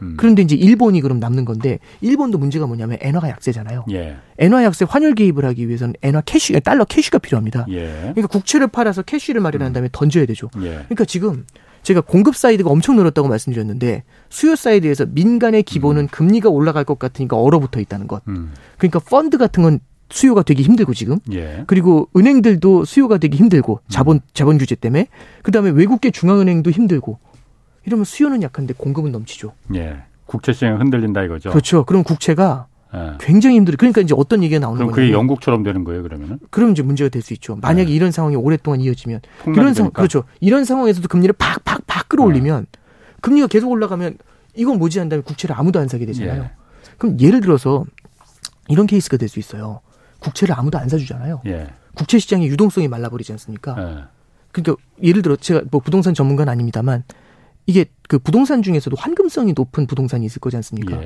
[0.02, 0.14] 음.
[0.16, 3.86] 그런데 이제 일본이 그럼 남는 건데 일본도 문제가 뭐냐면 엔화가 약세잖아요.
[3.92, 4.16] 예.
[4.38, 7.66] 엔화 약세 환율 개입을 하기 위해서는 엔화 cash 달러 cash가 필요합니다.
[7.70, 7.86] 예.
[8.14, 9.90] 그러니까 국채를 팔아서 cash를 마련한 다음에 음.
[9.92, 10.50] 던져야 되죠.
[10.58, 10.70] 예.
[10.70, 11.44] 그러니까 지금
[11.84, 16.08] 제가 공급 사이드가 엄청 늘었다고 말씀드렸는데 수요 사이드에서 민간의 기본은 음.
[16.08, 18.22] 금리가 올라갈 것 같으니까 얼어붙어 있다는 것.
[18.26, 18.52] 음.
[18.78, 19.78] 그러니까 펀드 같은 건
[20.10, 21.64] 수요가 되기 힘들고 지금 예.
[21.66, 25.08] 그리고 은행들도 수요가 되기 힘들고 자본 자본 규제 때문에
[25.42, 27.18] 그다음에 외국계 중앙은행도 힘들고
[27.84, 29.52] 이러면 수요는 약한데 공급은 넘치죠.
[29.74, 30.02] 예.
[30.26, 31.50] 국채 시장이 흔들린다 이거죠.
[31.50, 31.84] 그렇죠.
[31.84, 33.12] 그럼 국채가 예.
[33.20, 33.76] 굉장히 힘들어.
[33.78, 34.94] 그러니까 이제 어떤 얘기가 나오는 거예요.
[34.94, 36.38] 그게 영국처럼 되는 거예요, 그러면은?
[36.50, 37.56] 그럼 이제 문제가 될 수 있죠.
[37.56, 37.94] 만약에 예.
[37.94, 40.24] 이런 상황이 오랫동안 이어지면 이런 상황 그렇죠.
[40.40, 42.78] 이런 상황에서도 금리를 팍팍팍 끌어올리면 예.
[43.20, 44.18] 금리가 계속 올라가면
[44.54, 46.42] 이건 뭐지 한 다음에 국채를 아무도 안 사게 되잖아요.
[46.44, 46.50] 예.
[46.98, 47.84] 그럼 예를 들어서
[48.68, 49.80] 이런 케이스가 될 수 있어요.
[50.20, 51.42] 국채를 아무도 안 사주잖아요.
[51.46, 51.68] 예.
[51.94, 53.76] 국채 시장의 유동성이 말라버리지 않습니까?
[53.78, 54.04] 예.
[54.52, 57.02] 그러니까 예를 들어 제가 뭐 부동산 전문가는 아닙니다만
[57.66, 61.00] 이게 그 부동산 중에서도 환금성이 높은 부동산이 있을 거지 않습니까?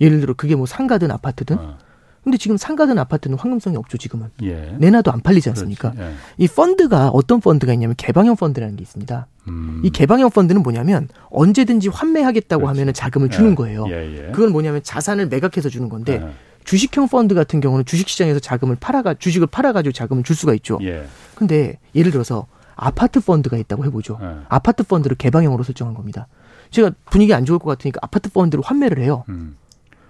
[0.00, 0.04] 예.
[0.06, 1.58] 예를 들어 그게 뭐 상가든 아파트든.
[1.58, 1.78] 어.
[2.22, 4.28] 근데 지금 상가든 아파트는 환금성이 없죠 지금은.
[4.42, 4.74] 예.
[4.78, 5.92] 내놔도 안 팔리지 않습니까?
[5.98, 6.14] 예.
[6.38, 9.26] 이 펀드가 어떤 펀드가 있냐면 개방형 펀드라는 게 있습니다.
[9.48, 9.82] 음.
[9.84, 12.78] 이 개방형 펀드는 뭐냐면 언제든지 환매하겠다고 그렇지.
[12.78, 13.54] 하면은 자금을 주는 예.
[13.54, 13.84] 거예요.
[13.90, 14.32] 예, 예.
[14.32, 16.32] 그건 뭐냐면 자산을 매각해서 주는 건데 예.
[16.64, 20.78] 주식형 펀드 같은 경우는 주식시장에서 자금을 팔아가 주식을 팔아가지고 자금을 줄 수가 있죠.
[20.80, 21.04] 예.
[21.34, 24.18] 근데 예를 들어서 아파트 펀드가 있다고 해보죠.
[24.20, 24.28] 네.
[24.48, 26.26] 아파트 펀드를 개방형으로 설정한 겁니다.
[26.70, 29.24] 제가 분위기 안 좋을 것 같으니까 아파트 펀드를 환매를 해요.
[29.28, 29.56] 음.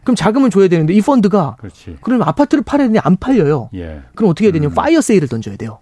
[0.05, 1.97] 그럼 자금을 줘야 되는데 이 펀드가 그렇지.
[2.03, 3.71] 그러면 아파트를 팔아야 되는데 안 팔려요.
[3.75, 4.03] 예.
[4.15, 4.75] 그럼 어떻게 해야 되냐면 음.
[4.75, 5.79] fire sale을 던져야 돼요.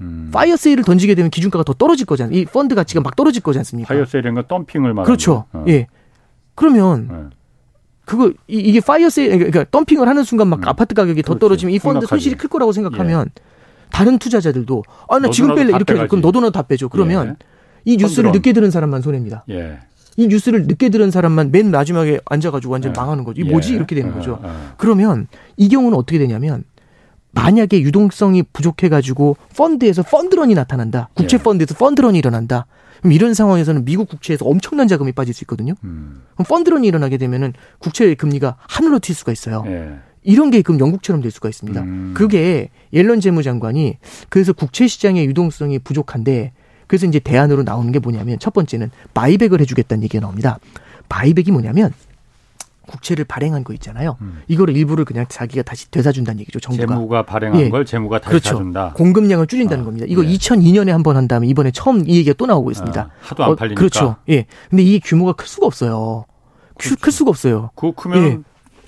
[0.00, 0.30] 음.
[0.32, 2.36] fire sale을 던지게 되면 기준가가 더 떨어질 거잖아요.
[2.36, 3.88] 이 펀드 가치가 막 떨어질 거지 않습니까?
[3.88, 5.44] fire sale은 건 덤핑을 말하는 그렇죠.
[5.52, 5.64] 어.
[5.68, 5.86] 예.
[6.54, 7.36] 그러면 네.
[8.06, 10.68] 그거 이, 게 fire sale 그러니까 덤핑을 하는 순간 막 음.
[10.68, 12.08] 아파트 가격이 더 떨어지면 이 펀드 폭락하지.
[12.08, 13.42] 손실이 클 거라고 생각하면 예.
[13.90, 16.88] 다른 투자자들도 아 나 지금 뺄래 이렇게 해서 그럼 너도 나도 다 빼줘.
[16.88, 17.46] 그러면 예.
[17.84, 19.44] 이 뉴스를 늦게 들은 사람만 손해입니다.
[19.50, 19.80] 예.
[20.20, 23.00] 이 뉴스를 늦게 들은 사람만 맨 마지막에 앉아가지고 완전 예.
[23.00, 23.40] 망하는 거죠.
[23.40, 23.76] 이 뭐지 예.
[23.76, 24.38] 이렇게 되는 어, 거죠.
[24.42, 24.74] 어.
[24.76, 26.64] 그러면 이 경우는 어떻게 되냐면
[27.32, 31.08] 만약에 유동성이 부족해가지고 펀드에서 펀드런이 나타난다.
[31.14, 31.42] 국채 예.
[31.42, 32.66] 펀드에서 펀드런이 일어난다.
[32.98, 35.72] 그럼 이런 상황에서는 미국 국채에서 엄청난 자금이 빠질 수 있거든요.
[35.84, 36.20] 음.
[36.34, 39.64] 그럼 펀드런이 일어나게 되면은 국채의 금리가 하늘로 튈 수가 있어요.
[39.68, 39.94] 예.
[40.22, 41.80] 이런 게 그럼 영국처럼 될 수가 있습니다.
[41.80, 42.12] 음.
[42.14, 43.96] 그게 옐런 재무장관이
[44.28, 46.52] 그래서 국채 시장의 유동성이 부족한데
[46.90, 50.58] 그래서 이제 대안으로 나오는 게 뭐냐면 첫 번째는 바이백을 해주겠다는 얘기가 나옵니다.
[51.08, 51.92] 바이백이 뭐냐면
[52.88, 54.16] 국채를 발행한 거 있잖아요.
[54.22, 54.40] 음.
[54.48, 56.58] 이거를 일부를 그냥 자기가 다시 되사준다는 얘기죠.
[56.58, 56.92] 정부가.
[56.92, 57.68] 재무가 발행한 예.
[57.68, 58.48] 걸 재무가 다시 그렇죠.
[58.56, 58.94] 사준다.
[58.94, 60.06] 공급량을 줄인다는 아, 겁니다.
[60.08, 60.28] 이거 예.
[60.30, 63.00] 2002년에 한 번 한 다음에 이번에 처음 이 얘기가 또 나오고 있습니다.
[63.00, 63.78] 아, 하도 안 팔리니까.
[63.78, 64.16] 어, 그렇죠.
[64.28, 64.46] 예.
[64.68, 66.24] 근데 이 규모가 클 수가 없어요.
[66.76, 67.70] 클, 클 수가 없어요.
[67.76, 68.38] 그 크면 예.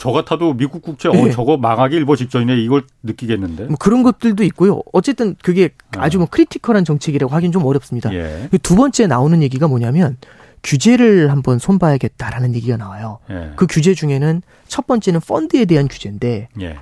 [0.03, 1.29] 저 같아도 미국 국채 어, 네.
[1.29, 3.67] 어 저거 망하기 일보 직전이네 이걸 느끼겠는데.
[3.67, 4.83] 뭐 그런 것들도 있고요.
[4.93, 8.13] 어쨌든 그게 아주 뭐 critical한 정책이라고 하긴 좀 어렵습니다.
[8.13, 8.49] 예.
[8.65, 10.17] 두 번째 나오는 얘기가 뭐냐면
[10.65, 13.21] 규제를 한번 손봐야겠다라는 얘기가 나와요.
[13.31, 13.53] 예.
[13.55, 16.79] 그 규제 중에는 첫 번째는 펀드에 대한 규제인데 예.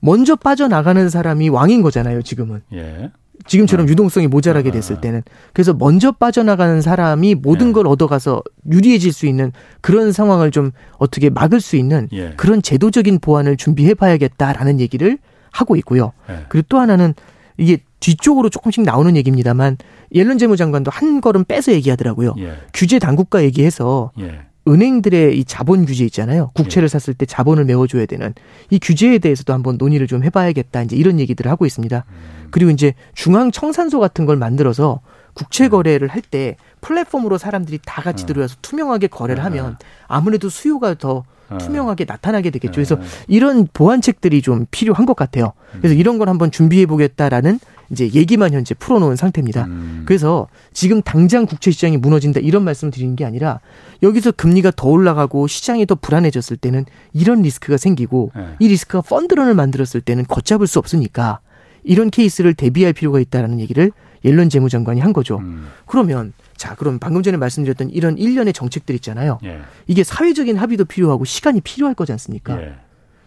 [0.00, 2.60] 먼저 빠져나가는 사람이 왕인 거잖아요, 지금은.
[2.74, 3.10] 예.
[3.46, 3.92] 지금처럼 네.
[3.92, 4.78] 유동성이 모자라게 네.
[4.78, 5.22] 됐을 때는
[5.52, 7.72] 그래서 먼저 빠져나가는 사람이 모든 네.
[7.72, 12.34] 걸 얻어가서 유리해질 수 있는 그런 상황을 좀 어떻게 막을 수 있는 예.
[12.36, 15.18] 그런 제도적인 보완을 준비해 봐야겠다라는 얘기를
[15.52, 16.12] 하고 있고요.
[16.28, 16.44] 예.
[16.48, 17.14] 그리고 또 하나는
[17.56, 19.76] 이게 뒤쪽으로 조금씩 나오는 얘기입니다만
[20.14, 22.34] 옐런 재무장관도 한 걸음 빼서 얘기하더라고요.
[22.38, 22.54] 예.
[22.72, 24.40] 규제 당국과 얘기해서 예.
[24.68, 26.50] 은행들의 이 자본 규제 있잖아요.
[26.54, 26.98] 국채를 예.
[26.98, 28.34] 샀을 때 자본을 메워줘야 되는
[28.68, 30.82] 이 규제에 대해서도 한번 논의를 좀 해봐야겠다.
[30.82, 32.04] 이제 이런 얘기들을 하고 있습니다.
[32.06, 32.48] 음.
[32.50, 35.00] 그리고 이제 중앙 청산소 같은 걸 만들어서
[35.34, 35.70] 국채 음.
[35.70, 38.26] 거래를 할 때 플랫폼으로 사람들이 다 같이 음.
[38.26, 39.46] 들어와서 투명하게 거래를 음.
[39.46, 41.24] 하면 아무래도 수요가 더
[41.58, 42.74] 투명하게 나타나게 되겠죠.
[42.74, 42.96] 그래서
[43.26, 45.52] 이런 보완책들이 좀 필요한 것 같아요.
[45.78, 47.58] 그래서 이런 걸 한번 준비해 보겠다라는
[47.90, 49.64] 이제 얘기만 현재 풀어놓은 상태입니다.
[49.64, 50.02] 음.
[50.06, 53.60] 그래서 지금 당장 국채 시장이 무너진다 이런 말씀을 드리는 게 아니라
[54.02, 58.46] 여기서 금리가 더 올라가고 시장이 더 불안해졌을 때는 이런 리스크가 생기고 네.
[58.60, 61.40] 이 리스크가 펀드런을 만들었을 때는 걷잡을 수 없으니까
[61.82, 63.90] 이런 케이스를 대비할 필요가 있다라는 얘기를
[64.24, 65.38] 옐런 재무장관이 한 거죠.
[65.38, 65.68] 음.
[65.86, 69.38] 그러면 자, 그럼 방금 전에 말씀드렸던 이런 일련의 정책들 있잖아요.
[69.44, 69.60] 예.
[69.86, 72.60] 이게 사회적인 합의도 필요하고 시간이 필요할 거지 않습니까?
[72.60, 72.74] 예.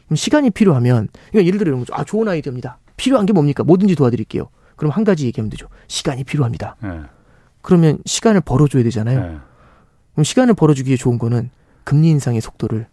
[0.06, 1.96] 그럼 시간이 필요하면 그러니까 예를 들어 이런 거죠.
[1.96, 2.78] 아, 좋은 아이디어입니다.
[2.98, 3.64] 필요한 게 뭡니까?
[3.64, 4.50] 뭐든지 도와드릴게요.
[4.76, 5.68] 그럼 한 가지 얘기하면 되죠.
[5.88, 6.76] 시간이 필요합니다.
[6.84, 7.02] 예.
[7.62, 9.20] 그러면 시간을 벌어줘야 되잖아요.
[9.20, 9.38] 예.
[10.14, 11.50] 그럼 시간을 벌어주기에 좋은 거는
[11.84, 12.88] 금리 인상의 속도를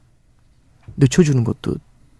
[0.97, 1.75] 늦춰주는 것도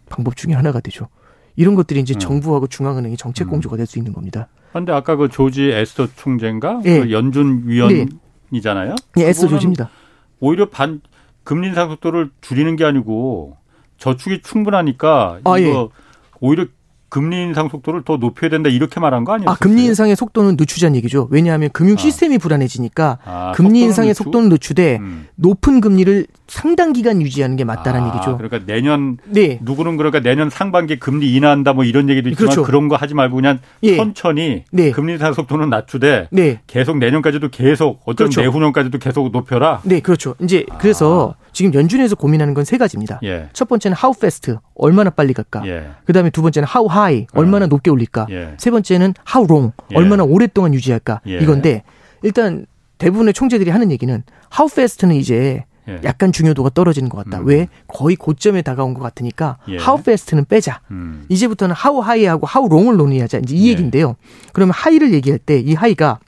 [0.09, 1.09] 방법 중에 하나가 되죠.
[1.57, 2.19] 이런 것들이 이제 음.
[2.19, 3.51] 정부하고 중앙은행이 정책 음.
[3.51, 4.49] 공조가 될 수 있는 겁니다.
[4.71, 7.01] 그런데 아까 그 조지 에스터 총재인가 네.
[7.01, 8.95] 그 연준 위원이잖아요.
[9.17, 9.91] 네, 에스터 조지입니다.
[10.39, 11.01] 오히려 반
[11.45, 13.57] 금리 인상 속도를 줄이는 게 아니고
[13.99, 16.01] 저축이 충분하니까 아, 이거 예.
[16.41, 16.67] 오히려
[17.11, 19.51] 금리 인상 속도를 더 높여야 된다 이렇게 말한 거 아니에요?
[19.51, 21.29] 아, 금리 인상의 속도는 늦추자는 얘기죠.
[21.31, 21.97] 왜냐하면 금융 아.
[21.99, 22.39] 시스템이 아.
[22.39, 24.23] 불안해지니까 아, 금리 인상의 늦추?
[24.25, 25.27] 속도는 늦추되 음.
[25.37, 28.37] 높은 금리를 상당 기간 유지하는 게 맞다라는 아, 얘기죠.
[28.39, 29.59] 그러니까 내년 네.
[29.63, 32.63] 누구는 그러니까 내년 상반기 금리 인하한다 뭐 이런 얘기도 있지만 그렇죠.
[32.65, 33.97] 그런 거 하지 말고 그냥 예.
[33.97, 34.91] 천천히 네.
[34.91, 36.61] 금리 인상 속도는 낮추되 네.
[36.67, 38.41] 계속 내년까지도 계속 어떤 그렇죠.
[38.41, 39.81] 내후년까지도 계속 높여라.
[39.85, 40.35] 네, 그렇죠.
[40.41, 41.41] 이제 그래서 아.
[41.53, 43.19] 지금 연준에서 고민하는 건 세 가지입니다.
[43.25, 43.49] 예.
[43.53, 45.63] 첫 번째는 how fast 얼마나 빨리 갈까.
[45.67, 45.89] 예.
[46.05, 47.00] 그다음에 두 번째는 how high
[47.33, 47.69] 얼마나 어.
[47.69, 48.27] 높게 올릴까.
[48.31, 48.55] 예.
[48.59, 49.97] 세 번째는 how long 예.
[49.97, 51.21] 얼마나 오랫동안 유지할까.
[51.27, 51.39] 예.
[51.39, 51.83] 이건데
[52.23, 52.67] 일단
[52.99, 56.01] 대부분의 총재들이 하는 얘기는 how fast는 이제 예.
[56.05, 57.41] 약간 중요도가 떨어지는 것 같다.
[57.41, 57.47] 음.
[57.47, 57.69] 왜?
[57.89, 59.77] 거의 고점에 다가온 것 같으니까 예.
[59.77, 60.81] how fast는 빼자.
[60.91, 61.25] 음.
[61.29, 63.39] 이제부터는 how high하고 how long을 논의하자.
[63.39, 63.71] 이제 이 예.
[63.71, 64.17] 얘기인데요.
[64.53, 66.19] 그러면 high를 얘기할 때 이 high가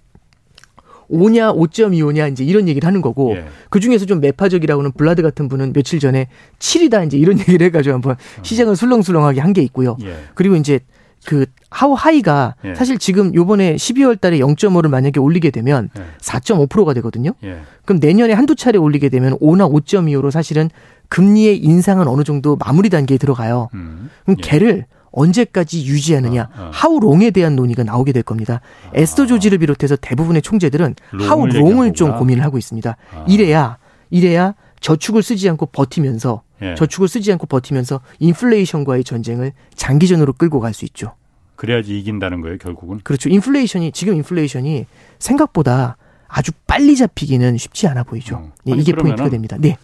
[1.12, 3.44] 5냐 5.25냐 이제 이런 얘기를 하는 거고 예.
[3.70, 8.12] 그 중에서 좀 매파적이라고는 블라드 같은 분은 며칠 전에 7이다 이제 이런 얘기를 해가지고 한번
[8.12, 8.16] 어.
[8.42, 9.96] 시장을 술렁술렁하게 한 게 있고요.
[10.02, 10.14] 예.
[10.34, 10.80] 그리고 이제
[11.26, 12.74] 그 하우 하이가 예.
[12.74, 16.02] 사실 지금 요번에 12월 달에 0.5를 만약에 올리게 되면 예.
[16.20, 17.32] 4.5%가 되거든요.
[17.44, 17.58] 예.
[17.84, 20.70] 그럼 내년에 한두 차례 올리게 되면 5나 5.25로 사실은
[21.10, 23.68] 금리의 인상은 어느 정도 마무리 단계에 들어가요.
[23.74, 24.08] 음.
[24.24, 24.42] 그럼 예.
[24.48, 26.70] 걔를 언제까지 유지하느냐, 어, 어.
[26.72, 28.60] 하우롱에 대한 논의가 나오게 될 겁니다.
[28.88, 28.90] 아.
[28.94, 32.96] 에스터 조지를 비롯해서 대부분의 총재들은 하우롱을 좀 고민을 하고 있습니다.
[33.14, 33.24] 아.
[33.28, 33.78] 이래야
[34.10, 36.74] 이래야 저축을 쓰지 않고 버티면서 예.
[36.74, 41.14] 저축을 쓰지 않고 버티면서 인플레이션과의 전쟁을 장기전으로 끌고 갈 수 있죠.
[41.56, 43.00] 그래야지 이긴다는 거예요, 결국은.
[43.04, 43.28] 그렇죠.
[43.28, 44.86] 인플레이션이 지금 인플레이션이
[45.20, 45.96] 생각보다
[46.26, 48.38] 아주 빨리 잡히기는 쉽지 않아 보이죠.
[48.38, 48.52] 음.
[48.64, 49.56] 네, 이게 포인트가 됩니다.
[49.60, 49.76] 네.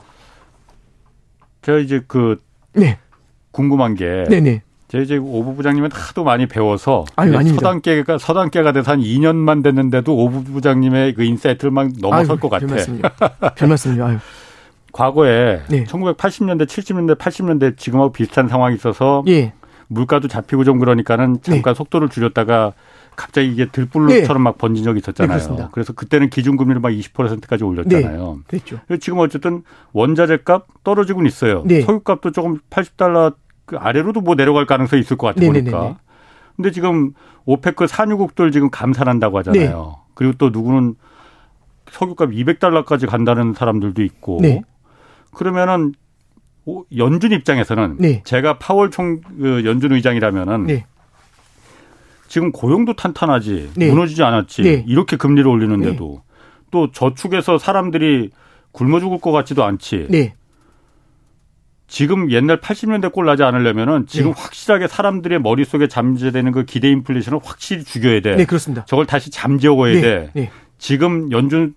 [1.62, 2.40] 제가 이제 그
[2.72, 2.98] 네.
[3.50, 4.62] 궁금한 게 네네.
[4.88, 10.44] 제 이제 오부 부장님은 하도 많이 배워서 아유, 서당개가 서당개가 돼서 한 2년만 됐는데도 오부
[10.44, 12.66] 부장님의 그 insight를 막 넘어설 아유, 것 같아.
[13.54, 14.04] 별 말씀이요.
[14.06, 14.16] 아유.
[14.92, 15.84] 과거에 네.
[15.84, 19.52] 1980년대, 70년대, 80년대 지금하고 비슷한 상황이 있어서 예.
[19.88, 21.76] 물가도 잡히고 좀 그러니까는 잠깐 네.
[21.76, 22.72] 속도를 줄였다가
[23.14, 24.44] 갑자기 이게 들불처럼 네.
[24.44, 25.56] 막 번진 적이 있었잖아요.
[25.56, 28.38] 네, 그래서 그때는 기준금리를 막 20%까지 올렸잖아요.
[28.38, 28.78] 네, 그랬죠.
[29.00, 31.64] 지금 어쨌든 원자재 값 떨어지고는 있어요.
[31.66, 31.82] 네.
[31.82, 33.34] 석유값도 조금 80달러
[33.68, 35.98] 그 아래로도 뭐 내려갈 가능성이 있을 것 같아 네, 보니까.
[36.56, 37.12] 근데 지금
[37.44, 39.98] 오페크 산유국들 지금 감산한다고 하잖아요.
[40.14, 40.96] 그리고 또 누구는
[41.90, 44.40] 석유값 200달러까지 간다는 사람들도 있고.
[45.32, 45.92] 그러면은
[46.96, 48.22] 연준 입장에서는 네.
[48.24, 50.86] 제가 파월 총그 연준 의장이라면은 네.
[52.26, 53.90] 지금 고용도 탄탄하지 네.
[53.90, 54.84] 무너지지 않았지 네.
[54.86, 56.34] 이렇게 금리를 올리는데도 네.
[56.70, 58.30] 또 저축에서 사람들이
[58.72, 60.30] 굶어 죽을 것 같지도 않지.
[61.88, 61.94] 네.
[61.94, 67.82] 지금 옛날 80년대 꼴 나지 않으려면은 지금 확실하게 사람들의 머릿속에 잠재되는 그 기대 인플레이션을 확실히
[67.82, 68.36] 죽여야 돼.
[68.36, 68.84] 네, 그렇습니다.
[68.84, 70.50] 저걸 다시 잠재워야 돼.
[70.78, 71.74] 지금 연준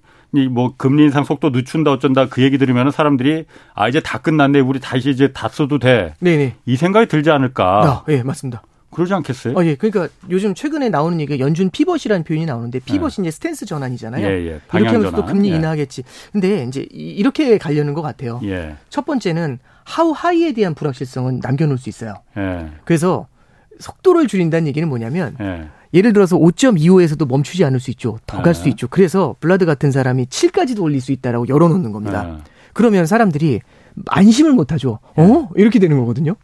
[0.49, 4.79] 뭐 금리 인상 속도 늦춘다 어쩐다 그 얘기 들으면 사람들이 아 이제 다 끝났네 우리
[4.79, 6.13] 다시 이제 다 써도 돼.
[6.19, 6.55] 네네.
[6.65, 7.65] 이 생각이 들지 않을까.
[7.83, 8.61] 아, 예, 맞습니다.
[8.91, 9.57] 그러지 않겠어요?
[9.57, 9.75] 어, 예.
[9.75, 13.27] 그러니까 요즘 최근에 나오는 얘기가 연준 pivot이라는 표현이 나오는데 피벗이 네.
[13.27, 14.25] 이제 stance 전환이잖아요.
[14.25, 14.61] 예, 예.
[14.73, 15.55] 이렇게 하면서 또 금리 예.
[15.55, 16.03] 인하하겠지.
[16.31, 18.39] 근데 이제 이렇게 가려는 것 같아요.
[18.43, 18.75] 예.
[18.89, 22.15] 첫 번째는 how high에 대한 불확실성은 남겨놓을 수 있어요.
[22.37, 22.67] 예.
[22.83, 23.27] 그래서
[23.79, 25.67] 속도를 줄인다는 얘기는 뭐냐면 예.
[25.93, 28.19] 예를 들어서 5.25에서도 멈추지 않을 수 있죠.
[28.25, 28.69] 더 갈수 예.
[28.71, 28.87] 있죠.
[28.89, 32.29] 그래서 블라드 같은 사람이 7까지도 올릴 수 있다라고 열어놓는 겁니다.
[32.29, 32.51] 예.
[32.73, 33.61] 그러면 사람들이
[34.07, 34.99] 안심을 못하죠.
[35.15, 35.49] 어?
[35.55, 36.35] 이렇게 되는 거거든요.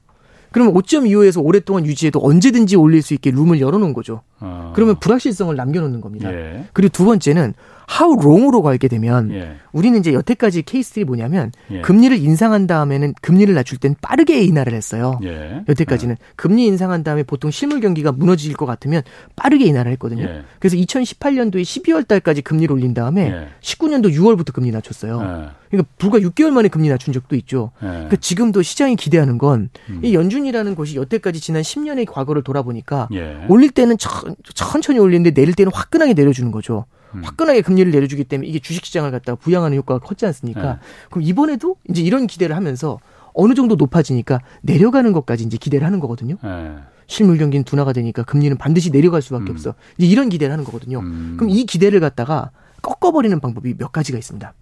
[0.58, 4.24] 그러면 5.25에서 오랫동안 유지해도 언제든지 올릴 수 있게 룸을 열어놓은 거죠.
[4.40, 4.72] 어.
[4.76, 6.32] 그러면 불확실성을 남겨놓는 겁니다.
[6.32, 6.66] 예.
[6.74, 7.54] 그리고 두 번째는
[7.90, 9.56] how long으로 가게 되면 예.
[9.72, 11.82] 우리는 이제 여태까지 케이스들이 뭐냐면 예.
[11.82, 15.20] 금리를 인상한 다음에는 금리를 낮출 땐 빠르게 인하를 했어요.
[15.24, 15.64] 예.
[15.68, 16.26] 여태까지는 예.
[16.36, 19.04] 금리 인상한 다음에 보통 실물 경기가 무너질 것 같으면
[19.36, 20.24] 빠르게 인하를 했거든요.
[20.24, 20.44] 예.
[20.60, 24.18] 그래서 2018년도에 12월 달까지 금리를 올린 다음에 19년도 예.
[24.18, 25.52] 6월부터 금리 낮췄어요.
[25.70, 27.72] 그러니까 불과 6개월 만에 금리 낮춘 적도 있죠.
[27.80, 30.02] 그러니까 지금도 시장이 기대하는 건이 음.
[30.04, 33.10] 연준이라는 것이 여태까지 지난 10년의 과거를 돌아보니까
[33.48, 36.86] 올릴 때는 천, 천천히 올리는데 내릴 때는 화끈하게 내려주는 거죠.
[37.16, 37.24] 음.
[37.24, 40.74] 화끈하게 금리를 내려주기 때문에 이게 주식시장을 갖다가 부양하는 효과가 컸지 않습니까?
[40.74, 40.80] 네.
[41.10, 43.00] 그럼 이번에도 이제 이런 기대를 하면서
[43.34, 46.38] 어느 정도 높아지니까 내려가는 것까지 이제 기대를 하는 거거든요.
[46.44, 46.76] 네.
[47.06, 49.52] 실물 경기는 둔화가 되니까 금리는 반드시 내려갈 수밖에 음.
[49.52, 49.74] 없어.
[49.98, 51.00] 이제 이런 기대를 하는 거거든요.
[51.00, 51.36] 음.
[51.38, 54.54] 그럼 이 기대를 갖다가 꺾어버리는 방법이 몇 가지가 있습니다.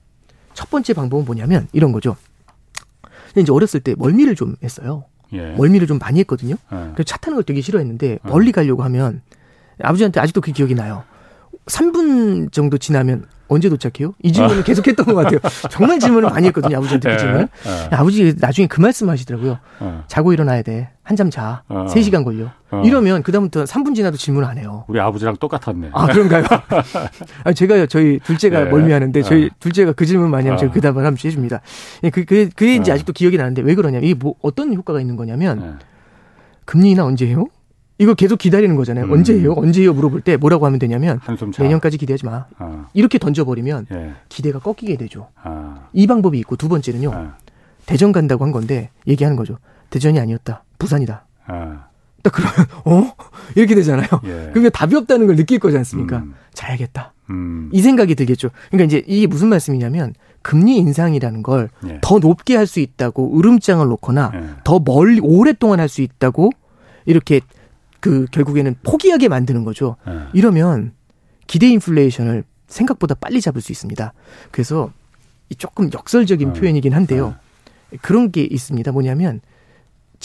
[0.53, 2.15] 첫 번째 방법은 뭐냐면 이런 거죠.
[3.35, 5.05] 이제 어렸을 때 멀미를 좀 했어요.
[5.33, 5.51] 예.
[5.53, 6.55] 멀미를 좀 많이 했거든요.
[6.71, 6.75] 예.
[6.93, 9.21] 그래서 차 타는 걸 되게 싫어했는데 멀리 가려고 하면
[9.81, 11.03] 아버지한테 아직도 그 기억이 나요.
[11.67, 14.13] 3분 정도 지나면 언제 도착해요?
[14.23, 14.63] 이 질문을 아.
[14.63, 15.39] 계속 했던 것 같아요.
[15.69, 17.17] 정말 질문을 많이 했거든요, 아버지한테 그 네.
[17.19, 17.47] 질문을.
[17.63, 17.95] 네.
[17.95, 19.59] 아버지 나중에 그 말씀 하시더라고요.
[19.79, 20.03] 어.
[20.07, 20.89] 자고 일어나야 돼.
[21.03, 21.61] 한잠 자.
[21.67, 21.85] 어.
[21.87, 22.49] 3시간 걸려.
[22.71, 22.81] 어.
[22.83, 24.85] 이러면 그다음부터 3분 지나도 질문 안 해요.
[24.87, 25.89] 우리 아버지랑 똑같았네.
[25.93, 26.43] 아, 그런가요?
[27.45, 28.69] 아, 제가요, 저희 둘째가 네.
[28.71, 29.49] 멀미하는데 저희 어.
[29.59, 30.73] 둘째가 그 질문 많이 하면 제가 어.
[30.73, 31.61] 그 답을 한번 해줍니다.
[32.03, 32.95] 예, 그, 그, 그게 이제 어.
[32.95, 35.73] 아직도 기억이 나는데 왜 그러냐면 이게 뭐 어떤 효과가 있는 거냐면 네.
[36.65, 37.45] 금리 인하 언제 해요?
[37.97, 39.05] 이거 계속 기다리는 거잖아요.
[39.05, 39.11] 음.
[39.11, 39.53] 언제예요?
[39.53, 39.93] 언제예요?
[39.93, 41.19] 물어볼 때 뭐라고 하면 되냐면
[41.63, 42.45] 내년까지 기대하지 마.
[42.57, 42.87] 아.
[42.93, 44.13] 이렇게 던져버리면 예.
[44.27, 45.29] 기대가 꺾이게 되죠.
[45.41, 45.87] 아.
[45.93, 47.11] 이 방법이 있고 두 번째는요.
[47.13, 47.37] 아.
[47.85, 49.59] 대전 간다고 한 건데 얘기하는 거죠.
[49.91, 50.63] 대전이 아니었다.
[50.77, 51.25] 부산이다.
[51.47, 51.85] 아.
[52.21, 52.53] 딱 그러면
[52.85, 53.13] 어
[53.55, 54.07] 이렇게 되잖아요.
[54.25, 54.49] 예.
[54.51, 56.17] 그러면 답이 없다는 걸 느낄 거지 않습니까?
[56.17, 56.33] 음.
[56.53, 57.13] 자야겠다.
[57.29, 57.69] 음.
[57.71, 58.49] 이 생각이 들겠죠.
[58.71, 61.99] 그러니까 이제 이게 무슨 말씀이냐면 금리 인상이라는 걸더 예.
[62.21, 64.43] 높게 할 수 있다고 으름장을 놓거나 예.
[64.65, 66.51] 더 멀리 오랫동안 할 수 있다고
[67.05, 67.39] 이렇게
[68.05, 69.95] 그 결국에는 포기하게 만드는 거죠.
[70.05, 70.13] 네.
[70.33, 70.93] 이러면
[71.47, 74.13] 기대 인플레이션을 생각보다 빨리 잡을 수 있습니다.
[74.51, 74.91] 그래서
[75.57, 76.59] 조금 역설적인 네.
[76.59, 77.33] 표현이긴 한데요.
[77.89, 77.97] 네.
[78.03, 78.91] 그런 게 있습니다.
[78.91, 79.41] 뭐냐면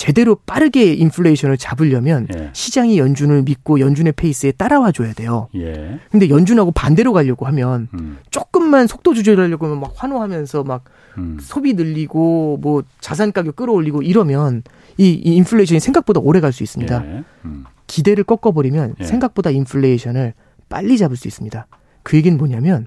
[0.01, 2.49] 제대로 빠르게 인플레이션을 잡으려면 예.
[2.55, 5.49] 시장이 연준을 믿고 연준의 페이스에 따라와 줘야 돼요.
[5.55, 6.01] 예.
[6.11, 8.17] 근데 연준하고 반대로 가려고 하면 음.
[8.31, 10.85] 조금만 속도 조절하려고 하면 막 환호하면서 막
[11.19, 11.37] 음.
[11.39, 14.63] 소비 늘리고 뭐 자산 가격 끌어올리고 이러면
[14.97, 17.05] 이, 이 인플레이션이 생각보다 오래 갈 수 있습니다.
[17.05, 17.25] 예.
[17.45, 17.65] 음.
[17.87, 19.05] 기대를 꺾어버리면 예.
[19.05, 20.33] 생각보다 인플레이션을
[20.71, 21.67] 빨리 잡을 수 있습니다.
[22.05, 22.87] 그 얘기는 뭐냐면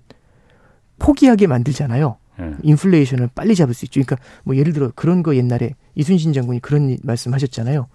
[0.97, 2.17] 포기하게 만들잖아요.
[2.39, 2.52] 예.
[2.63, 4.02] 인플레이션을 빨리 잡을 수 있죠.
[4.02, 7.88] 그러니까 뭐 예를 들어 그런 거 옛날에 이순신 장군이 그런 말씀하셨잖아요.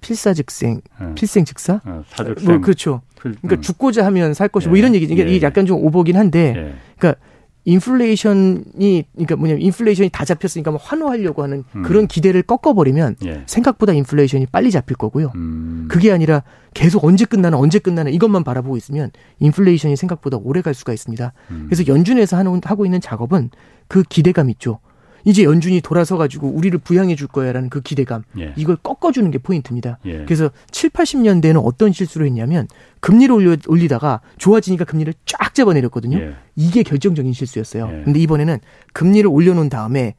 [0.00, 1.14] 필사즉생, 예.
[1.14, 1.80] 필생즉사.
[1.84, 2.46] 어, 사즉생.
[2.46, 3.02] 뭐 그렇죠.
[3.18, 3.60] 그러니까 음.
[3.60, 4.80] 죽고자 하면 살 것이 뭐 예.
[4.80, 5.06] 이런 얘기.
[5.06, 6.74] 그러니까 이게 약간 좀 오보긴 한데, 예.
[6.98, 7.20] 그러니까
[7.64, 11.82] 인플레이션이 그러니까 뭐냐면 인플레이션이 다 잡혔으니까 뭐 환호하려고 하는 음.
[11.82, 13.44] 그런 기대를 꺾어버리면 예.
[13.46, 15.32] 생각보다 인플레이션이 빨리 잡힐 거고요.
[15.36, 15.86] 음.
[15.88, 16.42] 그게 아니라
[16.74, 21.32] 계속 언제 끝나나 언제 끝나나 이것만 바라보고 있으면 인플레이션이 생각보다 오래 갈 수가 있습니다.
[21.50, 21.66] 음.
[21.68, 23.50] 그래서 연준에서 하는 하고 있는 작업은
[23.86, 24.80] 그 기대감 있죠.
[25.24, 28.52] 이제 연준이 돌아서 가지고 우리를 부양해 줄 거야라는 그 기대감 예.
[28.56, 29.98] 이걸 꺾어주는 게 포인트입니다.
[30.04, 30.24] 예.
[30.24, 32.68] 그래서 7, 80년대에는 어떤 실수를 했냐면
[33.00, 36.18] 금리를 올려, 올리다가 좋아지니까 금리를 쫙 잡아내렸거든요.
[36.18, 36.34] 예.
[36.56, 37.88] 이게 결정적인 실수였어요.
[37.92, 38.02] 예.
[38.04, 38.58] 근데 이번에는
[38.92, 40.14] 금리를 올려놓은 다음에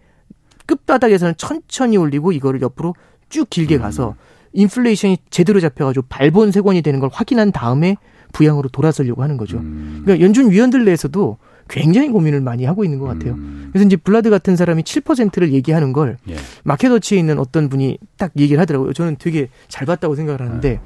[0.65, 2.95] 끝바닥에서는 천천히 올리고 이거를 옆으로
[3.29, 4.13] 쭉 길게 가서 음.
[4.53, 7.97] 인플레이션이 제대로 잡혀가지고 발본색원이 되는 걸 확인한 다음에
[8.31, 9.57] 부양으로 돌아서려고 하는 거죠.
[9.57, 10.01] 음.
[10.03, 11.37] 그러니까 연준 위원들 내에서도
[11.69, 13.33] 굉장히 고민을 많이 하고 있는 것 같아요.
[13.33, 13.69] 음.
[13.71, 16.35] 그래서 이제 블라드 같은 사람이 7%를 얘기하는 걸 예.
[16.63, 18.93] 마켓워치에 있는 어떤 분이 딱 얘기를 하더라고요.
[18.93, 20.79] 저는 되게 잘 봤다고 생각을 하는데 예.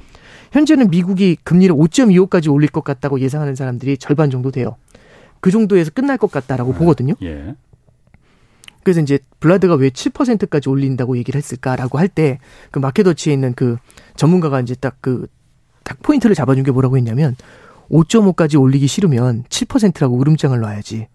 [0.51, 4.77] 현재는 미국이 금리를 5.25까지 올릴 것 같다고 예상하는 사람들이 절반 정도 돼요.
[5.41, 6.77] 그 정도에서 끝날 것 같다라고 예.
[6.77, 7.13] 보거든요.
[7.23, 7.55] 예.
[8.83, 12.39] 그래서 이제 블라드가 왜 7%까지 올린다고 얘기를 했을까라고 할 때
[12.71, 13.77] 그 마켓워치에 있는 그
[14.15, 17.35] 전문가가 이제 딱 그딱 포인트를 잡아준 게 뭐라고 했냐면
[17.89, 21.07] 5.5까지 올리기 싫으면 7%라고 으름장을 놔야지.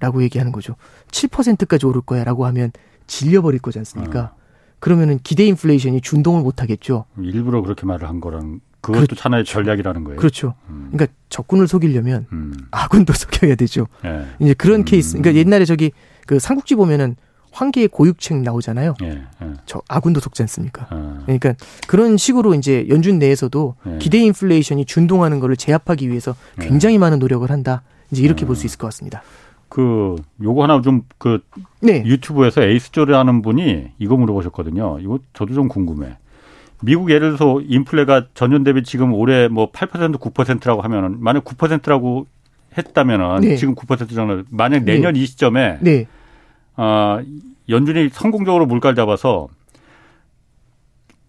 [0.00, 0.76] 라고 얘기하는 거죠.
[1.10, 2.72] 7%까지 오를 거야 라고 하면
[3.06, 4.20] 질려버릴 거지 않습니까?
[4.20, 4.44] 어.
[4.78, 7.06] 그러면은 기대 인플레이션이 준동을 못 하겠죠.
[7.18, 10.18] 일부러 그렇게 말을 한 거랑 그것도 그, 하나의 전략이라는 거예요.
[10.18, 10.54] 그렇죠.
[10.68, 10.90] 음.
[10.92, 12.54] 그러니까 적군을 속이려면 음.
[12.70, 13.86] 아군도 속여야 되죠.
[14.04, 14.26] 예.
[14.40, 14.84] 이제 그런 음.
[14.84, 15.16] 케이스.
[15.16, 15.90] 그러니까 옛날에 저기
[16.26, 17.16] 그 삼국지 보면은
[17.54, 18.94] 황기의 고육책 나오잖아요.
[19.02, 19.52] 예, 예.
[19.64, 20.86] 저 아군도 속지 않습니까?
[20.90, 21.22] 아.
[21.24, 21.54] 그러니까
[21.86, 23.98] 그런 식으로 이제 연준 내에서도 예.
[23.98, 26.66] 기대 인플레이션이 준동하는 것을 제압하기 위해서 예.
[26.66, 27.82] 굉장히 많은 노력을 한다.
[28.10, 28.66] 이제 이렇게 볼수 아.
[28.66, 29.22] 있을 것 같습니다.
[29.68, 31.40] 그 요거 하나 좀그
[31.80, 32.04] 네.
[32.04, 34.98] 유튜브에서 에이스조라는 분이 이거 물어보셨거든요.
[35.00, 36.16] 이거 저도 좀 궁금해.
[36.82, 42.26] 미국 예를 들어서 인플레가 전년 대비 지금 올해 뭐 8% 9%라고 하면은 만약 9%라고
[42.76, 43.56] 했다면은 네.
[43.56, 45.20] 지금 9% 정도 만약 내년 네.
[45.20, 46.06] 이 시점에 네.
[46.76, 47.20] 어,
[47.68, 49.48] 연준이 성공적으로 물가를 잡아서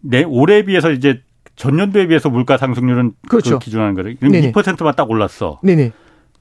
[0.02, 1.22] 내 올해에 비해서 이제
[1.56, 3.60] 전년도에 비해서 물가 상승률은 그렇죠.
[3.60, 4.16] 그 기준하는 거예요.
[4.20, 5.60] 그럼 2%만 딱 올랐어.
[5.64, 5.92] 네네.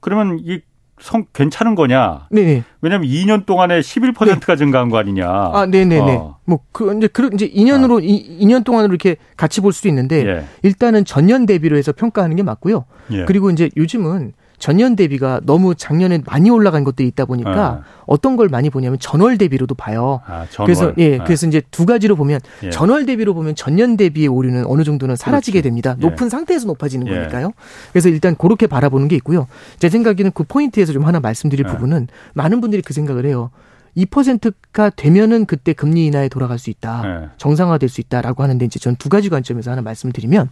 [0.01, 0.61] 그러면 이
[0.99, 2.27] 성, 괜찮은 거냐?
[2.31, 2.63] 네네.
[2.81, 4.55] 왜냐면 2년 동안에 11%가 네.
[4.55, 5.27] 증가한 거 아니냐?
[5.27, 6.15] 아, 네네네.
[6.15, 6.37] 어.
[6.45, 8.01] 뭐, 그, 이제, 그, 이제 2년으로, 아.
[8.01, 10.45] 2, 년 동안으로 이렇게 같이 볼 수도 있는데, 예.
[10.63, 12.85] 일단은 전년 대비로 해서 평가하는 게 맞고요.
[13.11, 13.25] 예.
[13.25, 14.33] 그리고 이제 요즘은
[14.65, 17.83] 전년 대비가 너무 작년에 많이 올라간 것들이 있다 보니까 어.
[18.07, 20.21] 어떤 걸 많이 보냐면 전월 대비로도 봐요.
[20.25, 20.65] 아, 전월.
[20.65, 21.23] 그래서 예, 네.
[21.23, 22.71] 그래서 이제 두 가지로 보면 예.
[22.71, 25.63] 전월 대비로 보면 전년 대비의 오류는 어느 정도는 사라지게 그렇지.
[25.65, 25.95] 됩니다.
[25.99, 26.01] 예.
[26.01, 27.11] 높은 상태에서 높아지는 예.
[27.13, 27.51] 거니까요.
[27.91, 29.45] 그래서 일단 그렇게 바라보는 게 있고요.
[29.77, 31.71] 제 생각에는 그 포인트에서 좀 하나 말씀드릴 예.
[31.71, 33.51] 부분은 많은 분들이 그 생각을 해요.
[33.95, 37.03] 2%가 되면은 그때 금리 인하에 돌아갈 수 있다.
[37.05, 37.29] 예.
[37.37, 40.49] 정상화될 수 있다라고 하는데 이제 전 두 가지 관점에서 하나 말씀드리면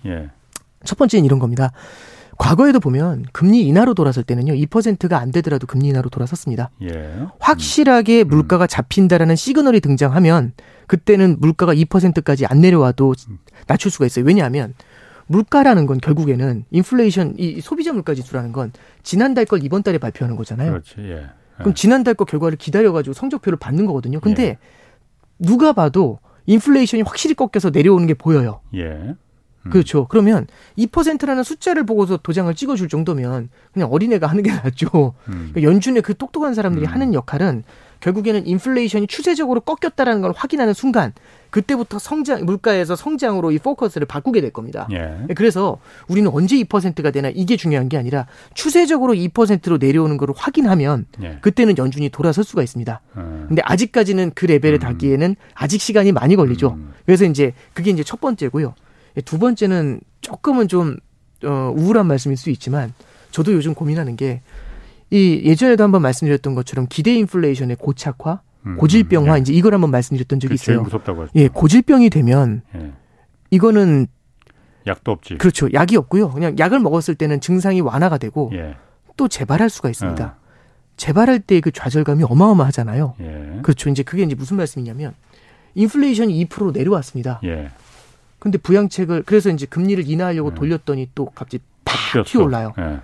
[0.86, 1.72] 첫 번째는 이런 겁니다.
[2.38, 6.72] 과거에도 보면 금리 인하로 돌아설 때는요, 2%가 안 되더라도 금리 인하로 돌아섰습니다.
[6.82, 7.28] 예.
[7.40, 8.28] 확실하게 음.
[8.28, 10.54] 물가가 잡힌다라는 시그널이 등장하면
[10.88, 13.14] 그때는 물가가 2%까지 안 내려와도
[13.68, 14.26] 낮출 수가 있어요.
[14.26, 14.74] 왜냐하면
[15.28, 18.72] 물가라는 건 결국에는 인플레이션, 이 소비자 물가 지수라는 건
[19.04, 20.72] 지난달 걸 이번 달에 발표하는 거잖아요.
[20.72, 21.12] 그렇지, 예.
[21.12, 21.28] 예.
[21.58, 24.20] 그럼 지난달 거 결과를 기다려가지고 성적표를 받는 거거든요.
[24.20, 24.58] 근데 예.
[25.40, 28.62] 누가 봐도 인플레이션이 확실히 꺾여서 내려오는 게 보여요.
[28.76, 29.16] 예.
[29.66, 29.72] 음.
[29.72, 30.08] 그렇죠.
[30.08, 30.48] 그러면
[30.78, 35.14] 2%라는 숫자를 보고서 도장을 찍어줄 정도면 그냥 어린애가 하는 게 낫죠.
[35.28, 35.52] 음.
[35.52, 36.92] 그러니까 연준의 그 똑똑한 사람들이 음.
[36.92, 37.64] 하는 역할은
[38.04, 41.14] 결국에는 인플레이션이 추세적으로 꺾였다라는 걸 확인하는 순간
[41.52, 44.88] 그때부터 성장 물가에서 성장으로 이 포커스를 바꾸게 될 겁니다.
[44.92, 45.34] 예.
[45.36, 45.78] 그래서
[46.10, 51.38] 우리는 언제 2%가 되나 이게 중요한 게 아니라 추세적으로 2%로 내려오는 걸 확인하면 예.
[51.40, 53.00] 그때는 연준이 돌아설 수가 있습니다.
[53.16, 53.46] 음.
[53.48, 54.80] 근데 아직까지는 그 레벨에 음.
[54.80, 56.74] 닿기에는 아직 시간이 많이 걸리죠.
[56.74, 56.94] 음.
[57.06, 58.74] 그래서 이제 그게 이제 첫 번째고요.
[59.18, 60.98] 예, 두 번째는 조금은 좀
[61.44, 62.94] 어, 우울한 말씀일 수 있지만
[63.32, 64.42] 저도 요즘 고민하는 게
[65.14, 69.42] 이 예전에도 한번 말씀드렸던 것처럼 기대 인플레이션의 고착화, 음, 고질병화 예.
[69.42, 70.82] 이제 이걸 한번 말씀드렸던 적이 있어요.
[70.82, 71.32] 무섭다고 하죠.
[71.36, 72.94] 예, 고질병이 되면 예.
[73.52, 74.08] 이거는
[74.88, 75.38] 약도 없지.
[75.38, 75.72] 그렇죠.
[75.72, 76.32] 약이 없고요.
[76.32, 78.76] 그냥 약을 먹었을 때는 증상이 완화가 되고 예.
[79.16, 80.26] 또 재발할 수가 있습니다.
[80.26, 80.44] 어.
[80.98, 83.14] 재발할 때 그 좌절감이 어마어마하잖아요.
[83.20, 83.60] 예.
[83.62, 83.92] 그렇죠.
[83.92, 85.14] 이제 그게 이제 무슨 말씀이냐면
[85.76, 87.40] 인플레이션이 2% 내려왔습니다.
[88.44, 88.50] 예.
[88.52, 90.56] 근데 부양책을 그래서 이제 금리를 인하하려고 네.
[90.56, 92.74] 돌렸더니 또 갑자기 팍 튀어올라요.
[92.78, 93.00] 네.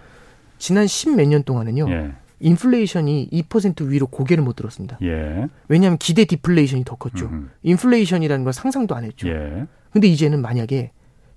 [0.58, 1.90] 지난 십 몇 년 동안은요.
[1.90, 2.12] 예.
[2.42, 4.98] 인플레이션이 2% 위로 고개를 못 들었습니다.
[5.02, 5.48] 예.
[5.68, 7.26] 왜냐하면 기대 디플레이션이 더 컸죠.
[7.28, 7.48] 음흠.
[7.64, 9.28] 인플레이션이라는 걸 상상도 안 했죠.
[9.28, 9.66] 예.
[9.92, 10.92] 근데 이제는 만약에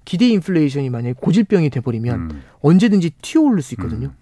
[0.04, 2.42] 기대 인플레이션이 만약에 고질병이 돼버리면 음.
[2.60, 4.08] 언제든지 튀어오를 수 있거든요.
[4.08, 4.16] 음.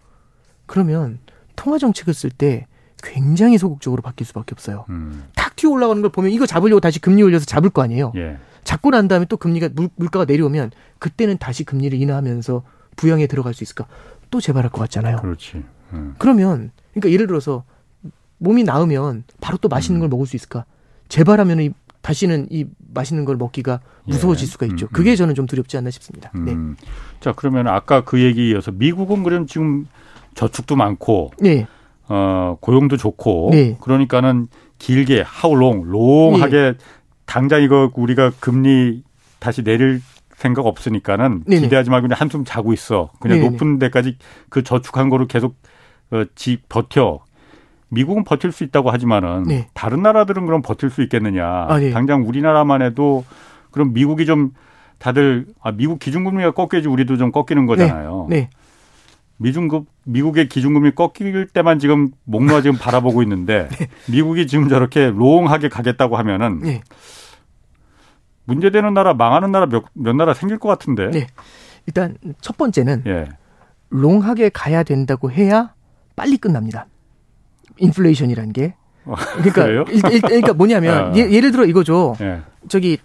[0.66, 1.18] 그러면
[1.56, 2.66] 통화 정책을 쓸 때
[3.02, 4.84] 굉장히 소극적으로 바뀔 수밖에 없어요.
[4.90, 5.24] 음.
[5.34, 8.12] 탁 튀어 올라가는 걸 보면 이거 잡으려고 다시 금리 올려서 잡을 거 아니에요.
[8.16, 8.38] 예.
[8.64, 12.62] 잡고 난 다음에 또 금리가 물, 물가가 내려오면 그때는 다시 금리를 인하하면서
[12.96, 13.86] 부양에 들어갈 수 있을까?
[14.30, 15.16] 또 재발할 것 같잖아요.
[15.16, 15.64] 그렇지.
[15.92, 16.14] 음.
[16.18, 17.64] 그러면 그러니까 예를 들어서
[18.38, 20.00] 몸이 나으면 바로 또 맛있는 음.
[20.00, 20.64] 걸 먹을 수 있을까?
[21.08, 21.70] 재발하면 이
[22.02, 24.12] 다시는 이 맛있는 걸 먹기가 예.
[24.12, 24.86] 무서워질 수가 있죠.
[24.86, 24.92] 음, 음.
[24.92, 26.30] 그게 저는 좀 두렵지 않나 싶습니다.
[26.34, 26.52] 네.
[26.52, 26.76] 음.
[27.20, 29.86] 자 그러면 아까 그 얘기 이어서 미국은 그럼 지금
[30.34, 31.66] 저축도 많고, 네.
[32.08, 33.76] 어 고용도 좋고, 네.
[33.80, 36.72] 그러니까는 길게 하울롱 롱하게 네.
[37.30, 39.04] 당장 이거 우리가 금리
[39.38, 40.02] 다시 내릴
[40.34, 41.62] 생각 없으니까는 네네.
[41.62, 43.10] 기대하지 말고 그냥 한숨 자고 있어.
[43.20, 43.50] 그냥 네네.
[43.50, 44.16] 높은 데까지
[44.48, 45.54] 그 저축한 거로 계속
[46.10, 47.20] 어, 지 버텨.
[47.88, 49.68] 미국은 버틸 수 있다고 하지만은 네.
[49.74, 51.46] 다른 나라들은 그럼 버틸 수 있겠느냐.
[51.68, 51.90] 아, 네.
[51.90, 53.24] 당장 우리나라만 해도
[53.70, 54.50] 그럼 미국이 좀
[54.98, 58.26] 다들 아 미국 기준금리가 꺾여지 우리도 좀 꺾이는 거잖아요.
[58.28, 58.50] 네.
[59.40, 59.48] 네.
[59.48, 63.88] 미중급 미국의 기준금리 꺾일 때만 지금 목 놓아 지금 바라보고 있는데 네.
[64.10, 66.82] 미국이 지금 저렇게 롱하게 가겠다고 하면은 네.
[68.44, 71.10] 문제되는 나라, 망하는 나라 몇, 몇 나라 생길 것 같은데.
[71.10, 71.26] 네.
[71.86, 73.28] 일단 첫 번째는 예.
[73.90, 75.72] 롱하게 가야 된다고 해야
[76.16, 76.86] 빨리 끝납니다.
[77.78, 78.74] 인플레이션이라는 게.
[79.04, 81.16] 어, 그러니까 일, 그러니까 뭐냐면 어.
[81.16, 82.16] 예, 를 들어 이거죠.
[82.20, 82.42] 예.
[82.68, 82.98] 저기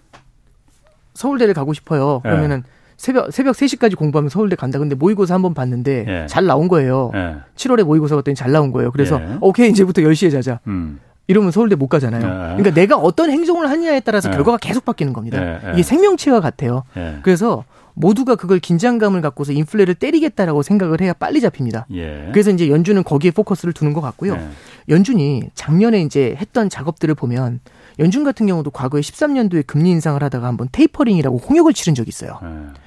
[1.14, 2.20] 서울대를 가고 싶어요.
[2.24, 2.28] 예.
[2.28, 2.75] 그러면은 예.
[2.96, 4.78] 새벽 새벽 3시까지 공부하면 서울대 간다.
[4.78, 6.26] 근데 모의고사 한번 봤는데 예.
[6.26, 7.10] 잘 나온 거예요.
[7.14, 7.36] 예.
[7.56, 8.90] 7월에 모의고사 봤더니 잘 나온 거예요.
[8.90, 9.38] 그래서 예.
[9.40, 10.60] 오케이 이제부터 10시에 자자.
[10.66, 11.00] 음.
[11.28, 12.22] 이러면 서울대 못 가잖아요.
[12.22, 12.28] 네.
[12.56, 14.36] 그러니까 내가 어떤 행동을 하느냐에 따라서 네.
[14.36, 15.40] 결과가 계속 바뀌는 겁니다.
[15.40, 15.58] 네.
[15.72, 16.84] 이게 생명체와 같아요.
[17.22, 21.86] 그래서 모두가 그걸 긴장감을 갖고서 인플레를 때리겠다라고 생각을 해야 빨리 잡힙니다.
[21.94, 22.28] 예.
[22.30, 24.34] 그래서 이제 연준은 거기에 포커스를 두는 것 같고요.
[24.34, 24.48] 예.
[24.88, 27.60] 연준이 작년에 이제 했던 작업들을 보면
[27.98, 32.38] 연준 같은 경우도 과거에 13년도에 금리 인상을 하다가 한번 테이퍼링이라고 홍역을 치른 적이 있어요.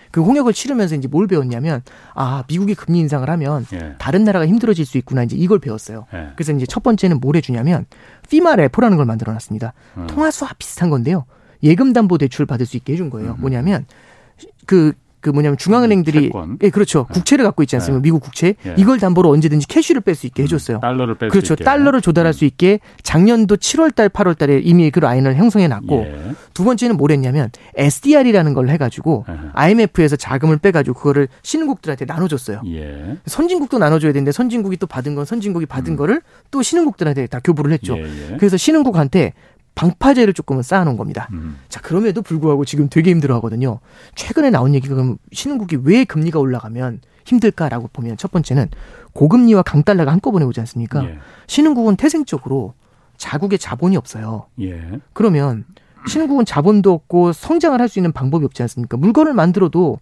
[0.10, 0.12] 예.
[0.12, 1.82] 그 홍역을 치르면서 이제 뭘 배웠냐면
[2.16, 3.96] 아 미국이 금리 인상을 하면 예.
[4.00, 6.06] 다른 나라가 힘들어질 수 있구나 이제 이걸 배웠어요.
[6.14, 6.30] 예.
[6.36, 7.86] 그래서 이제 첫 번째는 뭘 해주냐면
[8.30, 9.74] 피마 레포라는 걸 만들어놨습니다.
[9.98, 10.08] 음.
[10.08, 11.26] 통화 수와 비슷한 건데요.
[11.64, 13.32] 예금 담보 대출 받을 수 있게 해준 거예요.
[13.32, 13.42] 음.
[13.42, 13.86] 뭐냐면
[14.66, 16.58] 그 그 뭐냐면 중앙은행들이 채권.
[16.64, 17.14] 예 그렇죠 네.
[17.14, 18.04] 국채를 갖고 있지 않습니까 네.
[18.04, 18.76] 미국 국채 예.
[18.78, 21.56] 이걸 담보로 언제든지 캐시를 뺄 수 있게 해줬어요 음, 달러를 뺄 그렇죠.
[21.56, 22.34] 달러를 조달할 음.
[22.34, 26.36] 수 있게 작년도 7월달 8월달에 이미 그 라인을 형성해 놨고 예.
[26.54, 29.34] 두 번째는 뭘 했냐면 SDR이라는 걸 해가지고 예.
[29.54, 33.18] IMF에서 자금을 빼가지고 그거를 신흥국들한테 나눠줬어요 예.
[33.26, 35.98] 선진국도 나눠줘야 되는데 선진국이 또 받은 건 선진국이 받은 음.
[35.98, 38.38] 거를 또 신흥국들한테 다 교부를 했죠 예, 예.
[38.38, 39.34] 그래서 신흥국한테
[39.80, 41.30] 방파제를 조금은 쌓아놓은 겁니다.
[41.32, 41.58] 음.
[41.70, 43.80] 자, 그럼에도 불구하고 지금 되게 힘들어 하거든요.
[44.14, 48.68] 최근에 나온 얘기가 그럼 신흥국이 왜 금리가 올라가면 힘들까라고 보면 첫 번째는
[49.14, 51.06] 고금리와 강달러가 한꺼번에 오지 않습니까?
[51.06, 51.20] 예.
[51.48, 52.74] 신흥국은 태생적으로
[53.16, 54.48] 자국의 자본이 없어요.
[54.60, 55.00] 예.
[55.14, 55.64] 그러면
[56.08, 58.98] 신흥국은 자본도 없고 성장을 할 수 있는 방법이 없지 않습니까?
[58.98, 60.00] 물건을 만들어도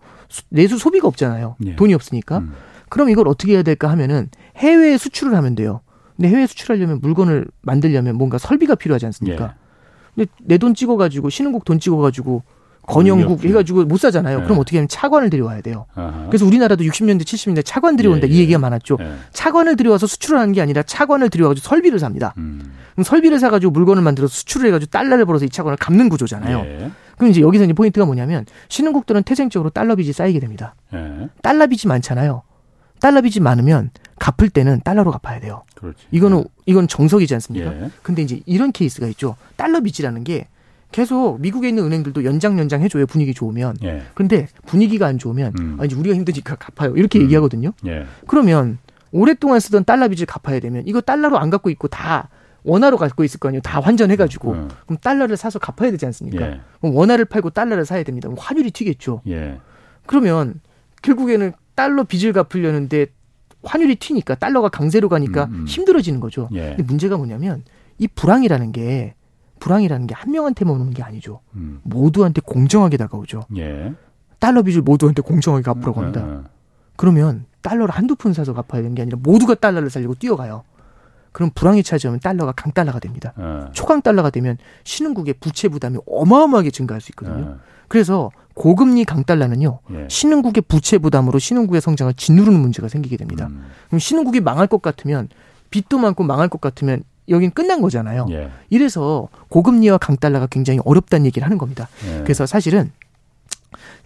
[0.50, 1.56] 내수 소비가 없잖아요.
[1.66, 1.76] 예.
[1.76, 2.40] 돈이 없으니까.
[2.40, 2.54] 음.
[2.90, 5.82] 그럼 이걸 어떻게 해야 될까 하면은 해외에 수출을 하면 돼요.
[6.16, 9.54] 근데 해외 수출하려면 물건을 만들려면 뭔가 설비가 필요하지 않습니까?
[10.20, 10.26] 예.
[10.40, 12.44] 내돈 찍어가지고 신흥국 돈 찍어가지고
[12.88, 14.40] 건영국 해가지고 못 사잖아요.
[14.40, 14.44] 네.
[14.46, 15.86] 그럼 어떻게 하면 차관을 들여와야 돼요.
[15.94, 16.28] 아하.
[16.28, 18.40] 그래서 우리나라도 60년대, 70년대 차관 들여온다 예, 이 예.
[18.40, 18.98] 얘기가 많았죠.
[19.02, 19.12] 예.
[19.34, 22.34] 차관을 들여와서 수출을 하는 게 아니라 차관을 들여와가지고 설비를 삽니다.
[22.38, 22.62] 음.
[22.94, 26.60] 그럼 설비를 사가지고 물건을 만들어서 수출을 해가지고 달러를 벌어서 이 차관을 갚는 구조잖아요.
[26.60, 26.92] 예.
[27.18, 30.76] 그럼 이제 여기서 이제 포인트가 뭐냐면 신흥국들은 태생적으로 달러 빚이 쌓이게 됩니다.
[30.94, 31.28] 예.
[31.42, 32.44] 달러 빚이 많잖아요.
[33.00, 35.64] 달러 빚이 많으면 갚을 때는 달러로 갚아야 돼요.
[35.76, 36.06] 그렇지.
[36.12, 37.74] 이거는 이건 정석이지 않습니까?
[37.74, 37.92] 예.
[38.02, 39.36] 근데 이제 이런 케이스가 있죠.
[39.56, 40.48] 달러 빚이라는 게
[40.92, 43.78] 계속 미국에 있는 은행들도 연장 연장 해줘요 분위기 좋으면.
[43.84, 44.04] 예.
[44.14, 45.78] 근데 분위기가 안 좋으면 음.
[45.80, 47.24] 아 이제 우리가 힘드니까 갚아요 이렇게 음.
[47.24, 47.74] 얘기하거든요.
[47.86, 48.06] 예.
[48.26, 48.78] 그러면
[49.12, 52.30] 오랫동안 쓰던 달러 빚을 갚아야 되면 이거 달러로 안 갖고 있고 다
[52.64, 53.62] 원화로 갖고 있을 거 아니에요.
[53.62, 54.70] 다 환전해가지고 음.
[54.86, 56.46] 그럼 달러를 사서 갚아야 되지 않습니까?
[56.46, 56.62] 예.
[56.82, 58.28] 그럼 원화를 팔고 달러를 사야 됩니다.
[58.28, 59.22] 그럼 환율이 튀겠죠.
[59.28, 59.60] 예.
[60.06, 60.60] 그러면
[61.02, 63.06] 결국에는 달러 빚을 갚으려는데
[63.64, 65.66] 환율이 튀니까 달러가 강세로 가니까 음, 음.
[65.68, 66.50] 힘들어지는 거죠.
[66.54, 66.70] 예.
[66.70, 67.64] 근데 문제가 뭐냐면
[68.00, 69.14] 이 불황이라는 게
[69.60, 71.42] 불황이라는 게 한 명한테만 오는 게 아니죠.
[71.56, 71.80] 음.
[71.84, 73.44] 모두한테 공정하게 다가오죠.
[73.58, 73.94] 예.
[74.40, 76.24] 달러 빚을 모두한테 공정하게 갚으라고 합니다.
[76.24, 76.46] 음, 음.
[76.96, 80.64] 그러면 달러를 한두 푼 사서 갚아야 되는 게 아니라 모두가 달러를 살리고 뛰어가요.
[81.32, 83.34] 그럼 불황이 찾아오면 달러가 강달러가 됩니다.
[83.36, 83.70] 어.
[83.74, 87.46] 초강달러가 되면 신흥국의 부채 부담이 어마어마하게 증가할 수 있거든요.
[87.46, 87.58] 어.
[87.88, 90.08] 그래서 고금리 강달러는요 예.
[90.10, 93.48] 신흥국의 부채 부담으로 신흥국의 성장을 짓누르는 문제가 생기게 됩니다.
[93.48, 93.66] 음.
[93.88, 95.30] 그럼 신흥국이 망할 것 같으면
[95.70, 98.26] 빚도 많고 망할 것 같으면 여긴 끝난 거잖아요.
[98.32, 98.50] 예.
[98.70, 101.88] 이래서 고금리와 강달러가 굉장히 어렵다는 얘기를 하는 겁니다.
[102.08, 102.24] 예.
[102.24, 102.92] 그래서 사실은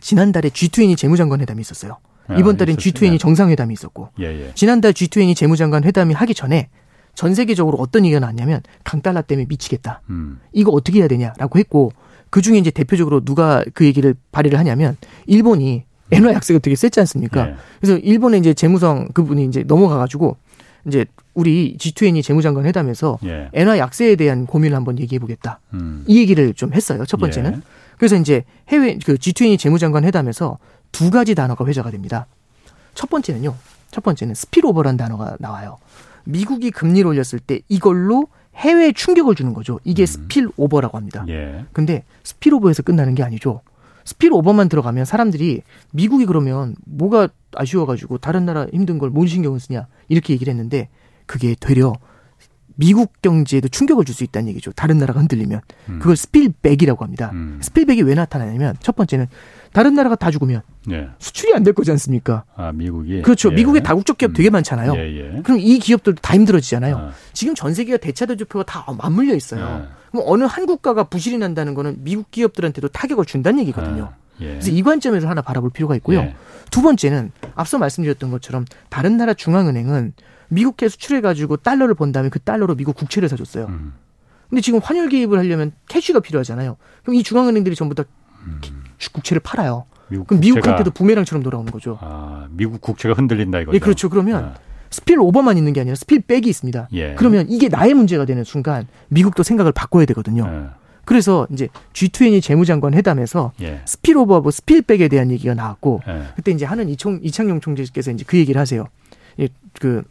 [0.02, 1.98] 지난달에 G20 재무장관 회담이 있었어요.
[2.28, 4.52] 아, 이번 달엔 G20 정상회담이 있었고 예, 예.
[4.54, 6.70] 지난달 G20 재무장관 회담이 하기 전에
[7.16, 10.02] 전 세계적으로 어떤 얘기가 나왔냐면 강달러 때문에 미치겠다.
[10.10, 10.40] 음.
[10.52, 11.94] 이거 어떻게 해야 되냐라고 했고
[12.32, 17.46] 그 중에 이제 대표적으로 누가 그 얘기를 발의를 하냐면 일본이 엔화 약세가 되게 셌지 않습니까?
[17.46, 17.56] 네.
[17.80, 20.38] 그래서 일본의 이제 재무성 그분이 이제 넘어가가지고
[20.88, 23.50] 이제 우리 G20 재무장관 회담에서 예.
[23.54, 25.60] 엔화 약세에 대한 고민을 한번 얘기해 보겠다.
[25.74, 26.04] 음.
[26.08, 27.06] 이 얘기를 좀 했어요.
[27.06, 27.54] 첫 번째는.
[27.54, 27.62] 예.
[27.98, 30.58] 그래서 이제 해외 그 G20 재무장관 회담에서
[30.92, 32.26] 두 가지 단어가 회자가 됩니다.
[32.96, 33.56] 첫 번째는요.
[33.92, 35.78] 첫 번째는 스피로버라는 단어가 나와요.
[36.24, 39.80] 미국이 금리를 올렸을 때 이걸로 해외에 충격을 주는 거죠.
[39.84, 40.06] 이게 음.
[40.06, 41.26] spillover라고 합니다.
[41.30, 41.66] 예.
[41.74, 43.62] 근데 spillover에서 끝나는 게 아니죠.
[44.04, 50.34] spillover만 들어가면 사람들이 미국이 그러면 뭐가 아쉬워가지고 다른 나라 힘든 걸 뭔 신경을 쓰냐 이렇게
[50.34, 50.90] 얘기를 했는데
[51.28, 51.94] 그게 되려
[52.76, 54.72] 미국 경제에도 충격을 줄 수 있다는 얘기죠.
[54.72, 56.00] 다른 나라가 흔들리면 음.
[56.00, 57.30] 그걸 spillback이라고 합니다.
[57.34, 57.60] 음.
[57.62, 59.28] spillback이 왜 나타나냐면 첫 번째는
[59.74, 60.62] 다른 나라가 다 죽으면
[60.92, 61.10] 예.
[61.20, 62.44] 수출이 안 될 거지 않습니까?
[62.56, 63.52] 아 미국이 그렇죠.
[63.52, 63.56] 예.
[63.56, 64.34] 미국의 다국적 기업 음.
[64.34, 64.94] 되게 많잖아요.
[64.96, 65.00] 예,
[65.38, 66.98] 예, 그럼 이 기업들도 다 힘들어지잖아요.
[66.98, 67.12] 아.
[67.34, 69.64] 지금 전 세계가 대차 대조표가 다 맞물려 있어요.
[69.64, 69.88] 아.
[70.12, 74.06] 그럼 어느 한 국가가 부실이 난다는 거는 미국 기업들한테도 타격을 준다는 얘기거든요.
[74.14, 74.16] 아.
[74.42, 74.48] 예.
[74.48, 76.20] 그래서 이 관점에서 하나 바라볼 필요가 있고요.
[76.20, 76.36] 예.
[76.72, 80.14] 두 번째는 앞서 말씀드렸던 것처럼 다른 나라 중앙은행은
[80.50, 83.68] 미국에 수출해 가지고 달러를 번 다음에 그 달러로 미국 국채를 사줬어요.
[83.68, 83.94] 음.
[84.50, 86.76] 근데 지금 환율 개입을 하려면 캐시가 필요하잖아요.
[87.04, 88.04] 그럼 이 중앙은행들이 전부 다
[88.46, 88.60] 음.
[89.10, 89.86] 국채를 팔아요.
[90.10, 91.98] 미국 그럼 미국 한테도 부메랑처럼 돌아오는 거죠.
[92.02, 93.76] 아, 미국 국채가 흔들린다 이거죠.
[93.76, 94.10] 예, 그렇죠.
[94.10, 94.54] 그러면 아.
[94.90, 96.90] spillover만 있는 게 아니라 spillback이 있습니다.
[96.94, 97.16] 예.
[97.16, 100.46] 그러면 이게 나의 문제가 되는 순간 미국도 생각을 바꿔야 되거든요.
[100.46, 100.70] 예.
[101.06, 103.82] 그래서 이제 G20 재무장관 회담에서 예.
[103.86, 106.24] spillover하고 spillback에 대한 얘기가 나왔고 예.
[106.36, 108.88] 그때 이제 하는 이총 이창용 총재께서 이제 그 얘기를 하세요.
[109.40, 109.48] 예,
[109.80, 110.04] 그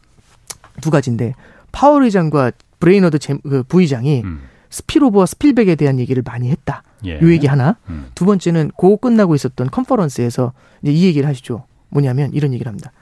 [0.81, 1.35] 두 가지인데
[1.73, 4.43] 파월 의장과 브레이너드 재, 그 부의장이 음.
[4.71, 6.83] 스필 오버와 스필 백에 대한 얘기를 많이 했다.
[7.05, 7.21] 예.
[7.21, 7.77] 요 얘기 하나.
[7.89, 8.07] 음.
[8.15, 11.65] 두 번째는 고 끝나고 있었던 컨퍼런스에서 이제 이 얘기를 하시죠.
[11.89, 12.93] 뭐냐면 이런 얘기를 합니다.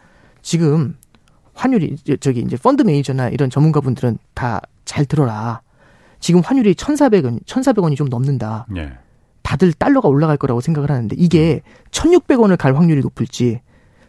[0.42, 0.96] 지금
[1.54, 5.60] 환율이 저기 이제 펀드 매니저나 이런 전문가분들은 다 잘 들어라.
[6.18, 8.66] 지금 환율이 1,400원, 1,400원이 좀 넘는다.
[8.76, 8.94] 예.
[9.42, 11.60] 다들 달러가 올라갈 거라고 생각을 하는데 이게
[11.92, 13.60] 1,600원을 갈 확률이 높을지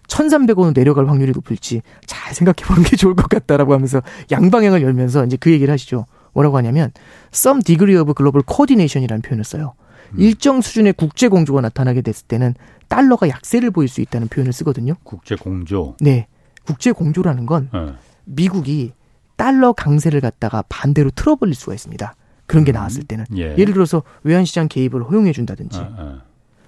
[0.08, 5.38] 1,300원으로 내려갈 확률이 높을지 잘 생각해 보는 게 좋을 것 같다라고 하면서 양방향을 열면서 이제
[5.38, 6.06] 그 얘기를 하시죠.
[6.34, 6.92] 뭐라고 하냐면
[7.34, 9.74] some degree of global coordination이라는 표현을 써요.
[10.14, 10.20] 음.
[10.20, 12.56] 일정 수준의 국제 공조가 나타나게 됐을 때는
[12.88, 14.96] 달러가 약세를 보일 수 있다는 표현을 쓰거든요.
[15.04, 15.96] 국제 공조.
[16.00, 16.28] 네.
[16.66, 17.94] 국제 공조라는 건 네.
[18.26, 18.94] 미국이
[19.36, 22.16] 달러 강세를 갖다가 반대로 틀어버릴 수가 있습니다.
[22.46, 22.74] 그런 게 음.
[22.74, 23.56] 나왔을 때는 예.
[23.56, 26.22] 를 들어서 외환 시장 개입을 허용해 준다든지 아, 아.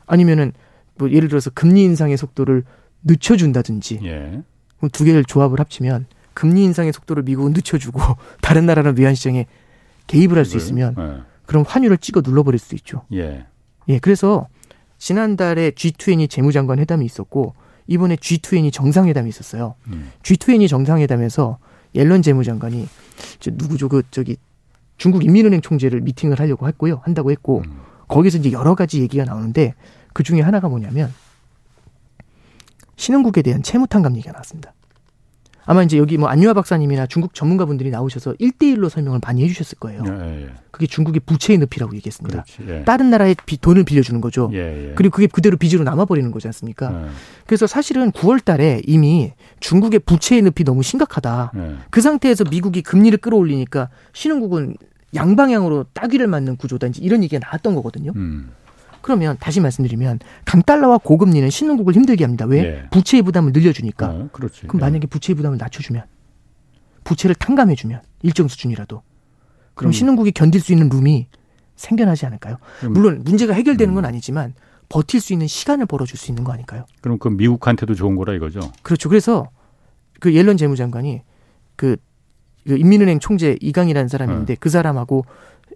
[0.05, 0.53] 아 니면은
[0.95, 2.63] 뭐 예를 들어서 금리 인상의 속도를
[3.03, 4.43] 늦춰 준다든지 예.
[4.91, 7.99] 두 개를 조합을 합치면 금리 인상의 속도를 미국은 늦춰주고
[8.41, 9.47] 다른 나라는 외환 시장에
[10.11, 11.21] 개입을 할 수 있으면 예.
[11.45, 13.03] 그럼 환율을 찍어 눌러버릴 수 있죠.
[13.13, 13.45] 예.
[13.87, 13.99] 예.
[13.99, 14.47] 그래서
[14.97, 17.55] 지난달에 G20 재무장관 회담이 있었고
[17.87, 19.75] 이번에 G20 정상회담이 있었어요.
[19.87, 20.11] 음.
[20.23, 21.57] G20 정상회담에서
[21.95, 22.87] 옐런 재무장관이
[23.39, 24.37] 저 누구죠 그 저기
[24.97, 27.01] 중국 인민은행 총재를 미팅을 하려고 했고요.
[27.03, 27.81] 한다고 했고 음.
[28.07, 29.73] 거기서 이제 여러 가지 얘기가 나오는데
[30.13, 31.11] 그 중에 하나가 뭐냐면
[32.97, 34.73] 신흥국에 대한 채무 탕감 얘기가 나왔습니다.
[35.65, 40.03] 아마 이제 여기 뭐 안유아 박사님이나 중국 전문가분들이 나오셔서 1대1로 설명을 많이 해주셨을 거예요.
[40.07, 40.49] 예, 예.
[40.71, 42.43] 그게 중국의 부채의 늪이라고 얘기했습니다.
[42.43, 42.83] 그렇지, 예.
[42.83, 44.49] 다른 나라에 비, 돈을 빌려주는 거죠.
[44.53, 44.93] 예, 예.
[44.95, 47.05] 그리고 그게 그대로 빚으로 남아버리는 거지 않습니까?
[47.05, 47.09] 예.
[47.45, 51.51] 그래서 사실은 9월 달에 이미 중국의 부채의 늪이 너무 심각하다.
[51.89, 54.75] 그 상태에서 미국이 금리를 끌어올리니까 신흥국은
[55.13, 56.87] 양방향으로 따귀를 맞는 구조다.
[56.87, 58.13] 이제 이런 얘기가 나왔던 거거든요.
[58.15, 58.51] 음.
[59.01, 62.45] 그러면 다시 말씀드리면 강달러와 고금리는 신흥국을 힘들게 합니다.
[62.45, 62.63] 왜?
[62.63, 62.83] 예.
[62.91, 64.07] 부채의 부담을 늘려주니까.
[64.07, 64.67] 어, 그렇지.
[64.67, 64.85] 그럼 예.
[64.85, 66.03] 만약에 부채의 부담을 낮춰주면
[67.03, 69.01] 부채를 탕감해주면 일정 수준이라도
[69.73, 69.91] 그럼 음.
[69.91, 71.27] 신흥국이 견딜 수 있는 룸이
[71.75, 72.57] 생겨나지 않을까요?
[72.83, 72.93] 음.
[72.93, 74.53] 물론 문제가 해결되는 건 아니지만
[74.89, 76.85] 버틸 수 있는 시간을 벌어줄 수 있는 거 아닐까요?
[77.01, 78.59] 그럼 그 미국한테도 좋은 거라 이거죠?
[78.83, 79.09] 그렇죠.
[79.09, 79.49] 그래서
[80.19, 81.21] 그 옐런 재무장관이
[81.75, 81.95] 그,
[82.67, 84.55] 그 인민은행 총재 이강이라는 사람인데 음.
[84.59, 85.25] 그 사람하고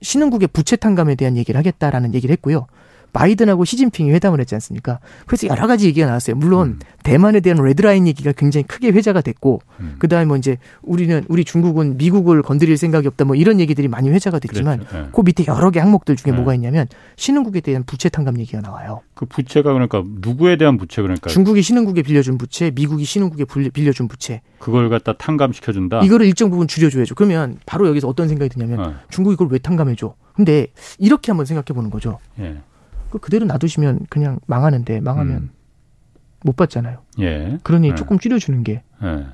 [0.02, 2.68] 신흥국의 부채 탕감에 대한 얘기를 하겠다라는 얘기를 했고요.
[3.14, 5.00] 바이든하고 시진핑이 회담을 했지 않습니까?
[5.26, 6.36] 그래서 여러 가지 얘기가 나왔어요.
[6.36, 6.80] 물론 음.
[7.04, 9.96] 대만에 대한 레드라인 얘기가 굉장히 크게 회자가 됐고 음.
[10.00, 14.40] 그다음에 뭐 이제 우리는 우리 중국은 미국을 건드릴 생각이 없다 뭐 이런 얘기들이 많이 회자가
[14.40, 15.06] 됐지만 네.
[15.12, 16.38] 그 밑에 여러 개 항목들 중에 네.
[16.38, 19.02] 뭐가 있냐면 신흥국에 대한 부채 탕감 얘기가 나와요.
[19.14, 24.42] 그 부채가 그러니까 누구에 대한 부채 그러니까 중국이 신흥국에 빌려준 부채, 미국이 신흥국에 빌려준 부채.
[24.60, 26.02] 그걸 갖다 탕감시켜 준다.
[26.02, 27.16] 이거를 일정 부분 줄여줘야죠.
[27.16, 28.96] 그러면 바로 여기서 어떤 생각이 드냐면 네.
[29.10, 30.14] 중국이 그걸 왜 탕감해줘?
[30.34, 32.20] 근데 이렇게 한번 생각해 보는 거죠.
[32.40, 32.58] 예.
[33.16, 35.50] 그 그대로 놔두시면 그냥 망하는데 망하면 음.
[36.44, 37.00] 못 받잖아요.
[37.22, 37.58] 예.
[37.64, 37.96] 그러니 예.
[37.96, 39.26] 조금 줄여주는 게 예.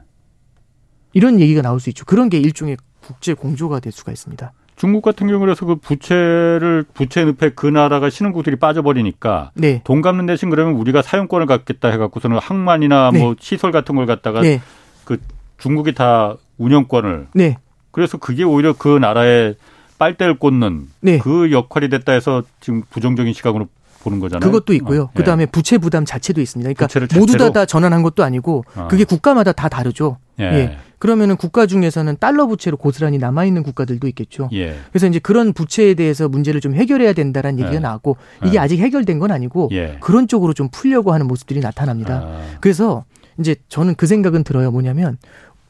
[1.13, 2.05] 이런 얘기가 나올 수 있죠.
[2.05, 4.53] 그런 게 일종의 국제 공조가 될 수가 있습니다.
[4.75, 9.81] 중국 같은 경우에서 그 부채를 부채 늪에 그 나라가 신흥국들이 빠져버리니까 네.
[9.83, 13.19] 돈 갚는 대신 그러면 우리가 사용권을 갖겠다 해갖고서는 항만이나 네.
[13.19, 14.61] 뭐 시설 같은 걸 갖다가 네.
[15.05, 15.17] 그
[15.57, 17.57] 중국이 다 운영권을 네.
[17.89, 19.55] 그래서 그게 오히려 그 나라의
[20.01, 21.19] 빨대를 꽂는 네.
[21.19, 23.67] 그 역할이 됐다 해서 지금 부정적인 시각으로
[24.01, 24.51] 보는 거잖아요.
[24.51, 25.03] 그것도 있고요.
[25.03, 25.17] 어, 예.
[25.17, 26.73] 그다음에 부채 부담 자체도 있습니다.
[26.73, 28.87] 그러니까 모두 다, 다 전환한 것도 아니고 어.
[28.89, 30.17] 그게 국가마다 다 다르죠.
[30.39, 30.45] 예.
[30.45, 30.77] 예.
[30.97, 34.49] 그러면은 국가 중에서는 달러 부채로 고스란히 남아 있는 국가들도 있겠죠.
[34.53, 34.75] 예.
[34.89, 37.79] 그래서 이제 그런 부채에 대해서 문제를 좀 해결해야 된다라는 얘기가 예.
[37.79, 38.59] 나왔고 이게 예.
[38.59, 39.97] 아직 해결된 건 아니고 예.
[39.99, 42.23] 그런 쪽으로 좀 풀려고 하는 모습들이 나타납니다.
[42.23, 42.41] 아.
[42.59, 43.05] 그래서
[43.39, 44.71] 이제 저는 그 생각은 들어요.
[44.71, 45.19] 뭐냐면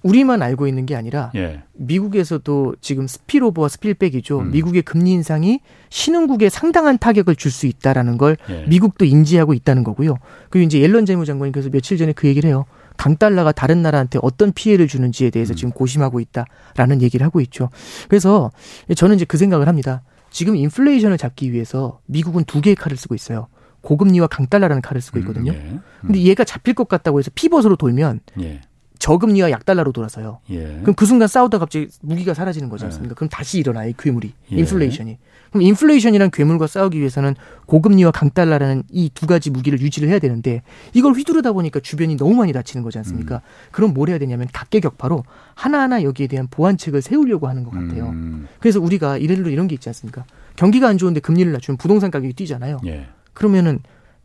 [0.03, 1.61] 우리만 알고 있는 게 아니라 예.
[1.73, 4.39] 미국에서도 지금 스피로버와 스필백이죠.
[4.39, 4.51] 음.
[4.51, 8.65] 미국의 금리 인상이 신흥국에 상당한 타격을 줄 수 있다라는 걸 예.
[8.67, 10.15] 미국도 인지하고 있다는 거고요.
[10.49, 12.65] 그리고 이제 옐런 재무장관이 그래서 며칠 전에 그 얘기를 해요.
[12.97, 15.55] 강달러가 다른 나라한테 어떤 피해를 주는지에 대해서 음.
[15.55, 17.69] 지금 고심하고 있다라는 얘기를 하고 있죠.
[18.07, 18.51] 그래서
[18.95, 20.01] 저는 이제 그 생각을 합니다.
[20.29, 23.47] 지금 인플레이션을 잡기 위해서 미국은 두 개의 칼을 쓰고 있어요.
[23.81, 25.51] 고금리와 강달러라는 칼을 쓰고 음, 있거든요.
[25.51, 25.59] 음, 예.
[25.59, 25.81] 음.
[26.01, 28.61] 근데 얘가 잡힐 것 같다고 해서 피벗으로 돌면 예.
[29.01, 30.39] 저금리와 약달러로 돌아서요.
[30.51, 30.77] 예.
[30.81, 33.13] 그럼 그 순간 싸우다 갑자기 무기가 사라지는 거지 않습니까?
[33.13, 33.15] 예.
[33.15, 34.55] 그럼 다시 일어나 이 괴물이 예.
[34.55, 35.17] 인플레이션이.
[35.49, 37.35] 그럼 인플레이션이란 괴물과 싸우기 위해서는
[37.65, 40.61] 고금리와 강달러라는 이 두 가지 무기를 유지를 해야 되는데
[40.93, 43.37] 이걸 휘두르다 보니까 주변이 너무 많이 다치는 거지 않습니까?
[43.37, 43.39] 음.
[43.71, 45.23] 그럼 뭘 해야 되냐면 각계격파로
[45.55, 48.09] 하나하나 여기에 대한 보완책을 세우려고 하는 것 같아요.
[48.09, 48.47] 음.
[48.59, 50.23] 그래서 우리가 이래로 이런 게 있지 않습니까?
[50.55, 52.77] 경기가 안 좋은데 금리를 낮추면 부동산 가격이 뛰잖아요.
[52.85, 53.07] 예.
[53.33, 53.79] 그러면은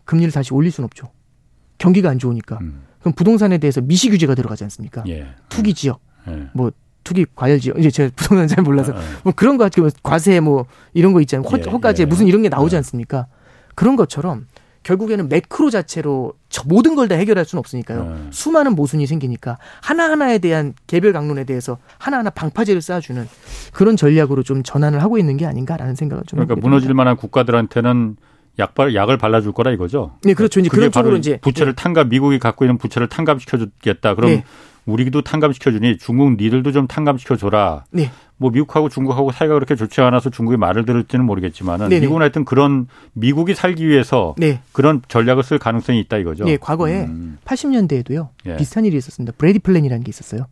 [0.04, 1.10] 금리를 다시 올릴 수는 없죠.
[1.78, 2.58] 경기가 안 좋으니까.
[2.60, 2.82] 음.
[3.06, 5.04] 그럼 부동산에 대해서 미시 규제가 들어가지 않습니까?
[5.06, 5.28] 예.
[5.48, 6.48] 투기 지역, 예.
[6.54, 6.72] 뭐
[7.04, 7.78] 투기 과열 지역.
[7.78, 9.00] 이제 제가 부동산 잘 몰라서 아, 아.
[9.22, 11.48] 뭐 그런 거 같은 과세 뭐 이런 거 있잖아요.
[11.48, 12.04] 허, 예, 허가제 예.
[12.06, 12.78] 무슨 이런 게 나오지 예.
[12.78, 13.28] 않습니까?
[13.76, 14.48] 그런 것처럼
[14.82, 16.32] 결국에는 매크로 자체로
[16.64, 18.04] 모든 걸 다 해결할 수는 없으니까요.
[18.04, 18.16] 네.
[18.30, 23.24] 수많은 모순이 생기니까 하나하나에 대한 개별 강론에 대해서 하나하나 방파제를 쌓아주는
[23.72, 28.16] 그런 전략으로 좀 전환을 하고 있는 게 아닌가라는 생각을 좀 그러니까 무너질 만한 국가들한테는
[28.58, 30.12] 약발 약을 발라줄 거라 이거죠.
[30.22, 30.60] 네, 그렇죠.
[30.60, 31.82] 이제 그런 쪽으로 이제 부채를 네.
[31.82, 34.14] 탕감 미국이 갖고 있는 부채를 탕감시켜 주겠다.
[34.14, 34.44] 그럼 네.
[34.86, 37.84] 우리도 탕감시켜 주니 중국 니들도 좀 탕감시켜 줘라.
[37.90, 38.10] 네.
[38.38, 42.00] 뭐 미국하고 중국하고 사이가 그렇게 좋지 않아서 중국이 말을 들을지는 모르겠지만은 네네.
[42.02, 44.60] 미국은 하여튼 그런 미국이 살기 위해서 네.
[44.72, 46.44] 그런 전략을 쓸 가능성이 있다 이거죠.
[46.44, 47.38] 네, 과거에 음.
[47.44, 48.28] 80년대에도요.
[48.46, 48.56] 예.
[48.56, 49.32] 비슷한 일이 있었습니다.
[49.38, 50.46] 브래디 플랜이라는 게 있었어요.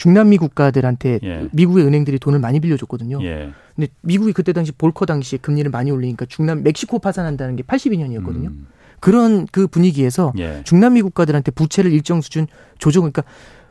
[0.00, 1.48] 중남미 국가들한테 예.
[1.52, 3.22] 미국의 은행들이 돈을 많이 빌려줬거든요.
[3.22, 3.50] 예.
[3.76, 8.46] 근데 미국이 그때 당시 볼커 당시에 금리를 많이 올리니까 중남 멕시코 파산한다는 게 82년이었거든요.
[8.46, 8.66] 음.
[8.98, 10.62] 그런 그 분위기에서 예.
[10.64, 12.46] 중남미 국가들한테 부채를 일정 수준
[12.78, 13.24] 조정 그러니까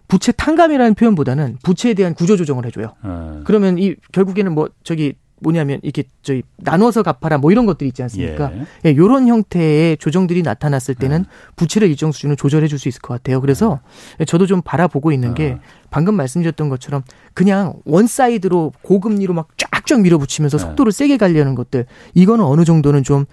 [0.07, 2.93] 부채 탕감이라는 표현보다는 부채에 대한 구조 조정을 해줘요.
[3.05, 3.41] 음.
[3.43, 8.51] 그러면 이 결국에는 뭐 저기 뭐냐면 이렇게 저희 나눠서 갚아라 뭐 이런 것들이 있지 않습니까?
[8.53, 8.89] 예.
[8.89, 11.25] 예 요런 형태의 조정들이 나타났을 때는 음.
[11.55, 13.41] 부채를 일정 수준으로 조절해 줄 수 있을 것 같아요.
[13.41, 13.79] 그래서
[14.19, 14.25] 음.
[14.25, 15.59] 저도 좀 바라보고 있는 게 음.
[15.91, 20.59] 방금 말씀드렸던 것처럼 그냥 one side로 고금리로 막 쫙쫙 밀어붙이면서 음.
[20.59, 23.25] 속도를 세게 가려는 것들 이거는 어느 정도는 좀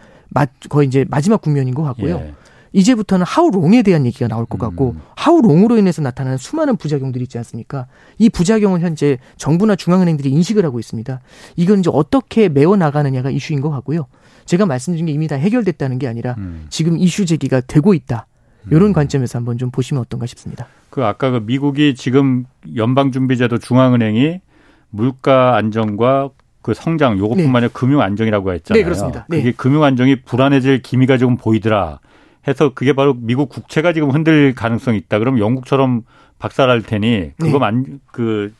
[0.68, 2.34] 거의 이제 마지막 국면인 것 같고요.
[2.76, 2.80] 예.
[2.80, 5.00] 이제부터는 how long에 대한 얘기가 나올 것 같고 음.
[5.16, 7.86] how long으로 인해서 나타나는 수많은 부작용들이 있지 않습니까?
[8.18, 11.20] 이 부작용은 현재 정부나 중앙은행들이 인식을 하고 있습니다.
[11.56, 14.06] 이건 이제 어떻게 메워 나가느냐가 이슈인 것 같고요.
[14.44, 16.66] 제가 말씀드린 게 이미 다 해결됐다는 게 아니라 음.
[16.70, 18.26] 지금 이슈 제기가 되고 있다.
[18.70, 18.92] 이런 음.
[18.92, 20.66] 관점에서 한번 좀 보시면 어떤가 싶습니다.
[20.90, 24.40] 그 아까 그 미국이 지금 연방준비제도 중앙은행이
[24.90, 26.30] 물가 안정과
[26.62, 27.72] 그 성장 요것뿐만 아니라 네.
[27.72, 28.80] 금융 안정이라고 했잖아요.
[28.80, 29.26] 네, 그렇습니다.
[29.28, 29.38] 네.
[29.38, 32.00] 그게 금융 안정이 불안해질 기미가 조금 보이더라.
[32.48, 35.18] 해서 그게 바로 미국 국채가 지금 흔들 가능성이 있다.
[35.18, 36.02] 그럼 영국처럼
[36.38, 37.98] 박살날 테니 그거 만, 네.
[38.12, 38.52] 그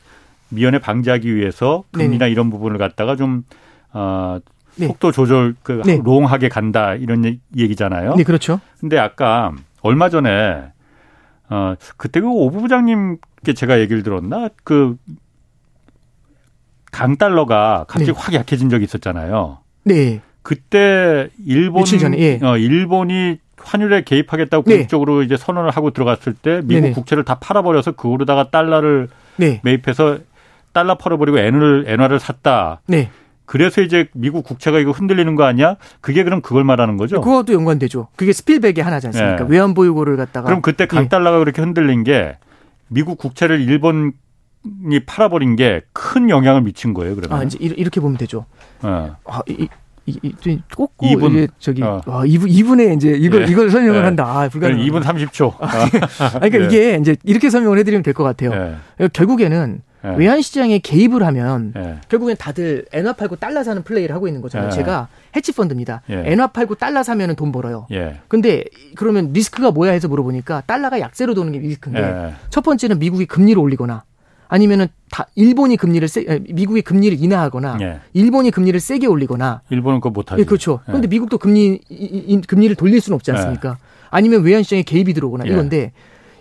[0.49, 3.45] 미연에 방지하기 위해서 금리나 네 이런 부분을 갖다가 좀,
[3.93, 4.39] 어,
[4.76, 4.87] 네.
[4.87, 6.01] 속도 조절, 그, 네.
[6.03, 6.95] 롱하게 간다.
[6.95, 8.14] 이런 얘기잖아요.
[8.16, 8.61] 네, 그렇죠.
[8.80, 10.64] 근데 아까 얼마 전에,
[11.49, 14.49] 어, 그때 그 오부 부장님께 제가 얘기를 들었나?
[14.64, 14.97] 그,
[16.93, 18.18] 강 달러가 갑자기 네.
[18.18, 19.59] 확 약해진 적이 있었잖아요.
[19.84, 20.20] 네.
[20.43, 21.84] 그때 일본,
[22.16, 22.39] 예.
[22.43, 24.75] 어, 일본이 환율에 개입하겠다고 네.
[24.77, 26.93] 공식적으로 이제 선언을 하고 들어갔을 때 미국 네네.
[26.93, 29.61] 국채를 다 팔아버려서 그거로다가 달러를 네.
[29.65, 30.19] 매입해서
[30.73, 32.81] 달러 팔아버리고 엔을 엔화를 샀다.
[32.87, 33.11] 네.
[33.47, 35.77] 그래서 이제 미국 국채가 이거 흔들리는 거 아니야?
[36.01, 37.21] 그게 그럼 그걸 말하는 거죠?
[37.21, 38.09] 그것도 연관되죠.
[38.17, 39.45] 그게 스필백의 하나지 않습니까?
[39.45, 39.47] 네.
[39.49, 41.45] 외환 보유고를 갖다가 그럼 그때 강 달러가 네.
[41.45, 42.37] 그렇게 흔들린 게
[42.89, 44.13] 미국 국채를 일본
[44.91, 47.15] 이 팔아버린 게 큰 영향을 미친 거예요.
[47.15, 48.47] 그러면 아 이제 이렇게 보면 되죠.
[48.83, 49.11] 네.
[49.27, 49.69] 아, 이,
[50.77, 52.01] 꼭 이분 이게 저기 어.
[52.07, 53.51] 와, 이분 이분의 이제 이걸 예.
[53.53, 54.05] 이걸 설명을 예.
[54.05, 54.25] 한다.
[54.27, 54.79] 아, 불가능.
[54.79, 55.55] 2분 30초.
[55.61, 55.89] 아,
[56.39, 56.65] 그러니까 예.
[56.65, 58.77] 이게 이제 이렇게 설명을 해 드리면 될 것 같아요.
[59.01, 59.09] 예.
[59.09, 60.15] 결국에는 예.
[60.17, 61.97] 외환 시장에 개입을 하면 예.
[62.09, 64.71] 결국엔 다들 엔화 팔고 달러 사는 플레이를 하고 있는 거잖아요.
[64.71, 66.03] 제가 해치 펀드입니다.
[66.09, 67.87] 엔화 팔고 달러 사면은 돈 벌어요.
[68.29, 73.61] 근데 그러면 리스크가 뭐야 해서 물어보니까 달러가 약세로 도는 게 리스크인데 첫 번째는 미국이 금리를
[73.61, 74.05] 올리거나
[74.49, 78.01] 아니면은 다 일본이 금리를 세, 미국이 금리를 인하하거나 예.
[78.12, 80.40] 일본이 금리를 세게 올리거나 일본은 그거 못하죠.
[80.40, 80.80] 예, 그렇죠.
[80.82, 80.86] 예.
[80.86, 83.70] 그런데 미국도 금리 이, 금리를 돌릴 수는 없지 않습니까?
[83.70, 83.74] 예.
[84.11, 85.51] 아니면 외환 시장에 개입이 들어오거나 예.
[85.53, 85.92] 이건데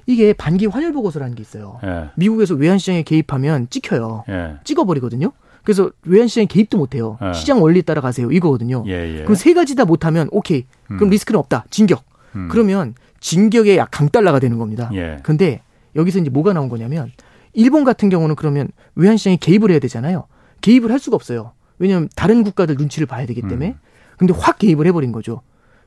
[0.06, 1.80] 이게 반기 환율 보고서라는 게 있어요.
[1.84, 2.10] 예.
[2.16, 4.24] 미국에서 외환 시장에 개입하면 찍혀요.
[4.64, 5.32] 찍어버리거든요.
[5.64, 7.18] 그래서 외환 시장에 개입도 못해요.
[7.34, 8.32] 시장 원리 따라 가세요.
[8.32, 8.84] 이거거든요.
[8.84, 10.66] 그럼 세 가지 다 못하면 오케이.
[10.86, 11.10] 그럼 음.
[11.10, 11.66] 리스크는 없다.
[11.72, 12.04] 진격.
[12.36, 12.50] 음.
[12.52, 14.92] 그러면 진격의 약 강달러가 되는 겁니다.
[15.24, 15.62] 근데
[15.96, 17.12] 여기서 이제 뭐가 나온 거냐면
[17.56, 20.28] 일본 같은 경우는 그러면 외환 시장에 개입을 해야 되잖아요.
[20.62, 21.54] 개입을 할 수가 없어요.
[21.80, 23.70] 왜냐하면 다른 국가들 눈치를 봐야 되기 때문에.
[23.70, 23.80] 음.
[24.18, 25.42] 근데 확 개입을 해버린 거죠.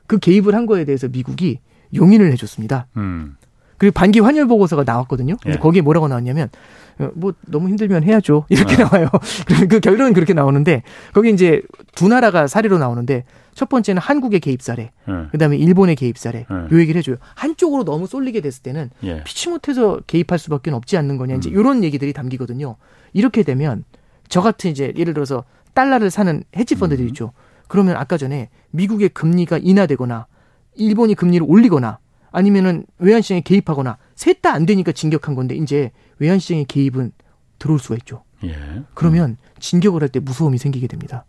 [0.07, 1.59] 그 개입을 한 거에 대해서 미국이
[1.95, 2.87] 용인을 해줬습니다.
[2.97, 3.37] 음.
[3.77, 5.37] 그리고 반기 환율 보고서가 나왔거든요.
[5.41, 5.59] 근데 예.
[5.59, 8.85] 거기에 뭐라고 나왔냐면 어, 뭐 너무 힘들면 해야죠 이렇게 어.
[8.85, 9.09] 나와요.
[9.69, 10.83] 그 결론은 그렇게 나오는데
[11.13, 11.61] 거기 이제
[11.95, 13.23] 두 나라가 사례로 나오는데
[13.53, 15.13] 첫 번째는 한국의 개입 사례, 네.
[15.31, 16.45] 그다음에 일본의 개입 사례.
[16.49, 16.55] 네.
[16.71, 17.17] 요 얘기를 해줘요.
[17.35, 19.23] 한쪽으로 너무 쏠리게 됐을 때는 예.
[19.23, 21.59] 피치 못해서 개입할 수밖에 없지 않는 거냐 이제 음.
[21.59, 22.75] 이런 얘기들이 담기거든요.
[23.13, 23.83] 이렇게 되면
[24.29, 25.43] 저 같은 이제 예를 들어서
[25.73, 27.07] 달러를 사는 헤지 펀드들 음.
[27.09, 27.33] 있죠.
[27.67, 30.27] 그러면 아까 전에 미국의 금리가 인하되거나
[30.75, 31.99] 일본이 금리를 올리거나
[32.31, 37.13] 아니면은 외환시장에 개입하거나 셋 다 안 되니까 진격한 건데 이제 외환시장의 개입은
[37.57, 38.23] 들어올 수가 있죠.
[38.43, 38.53] 예.
[38.93, 41.23] 그러면 진격을 할 때 무서움이 생기게 됩니다.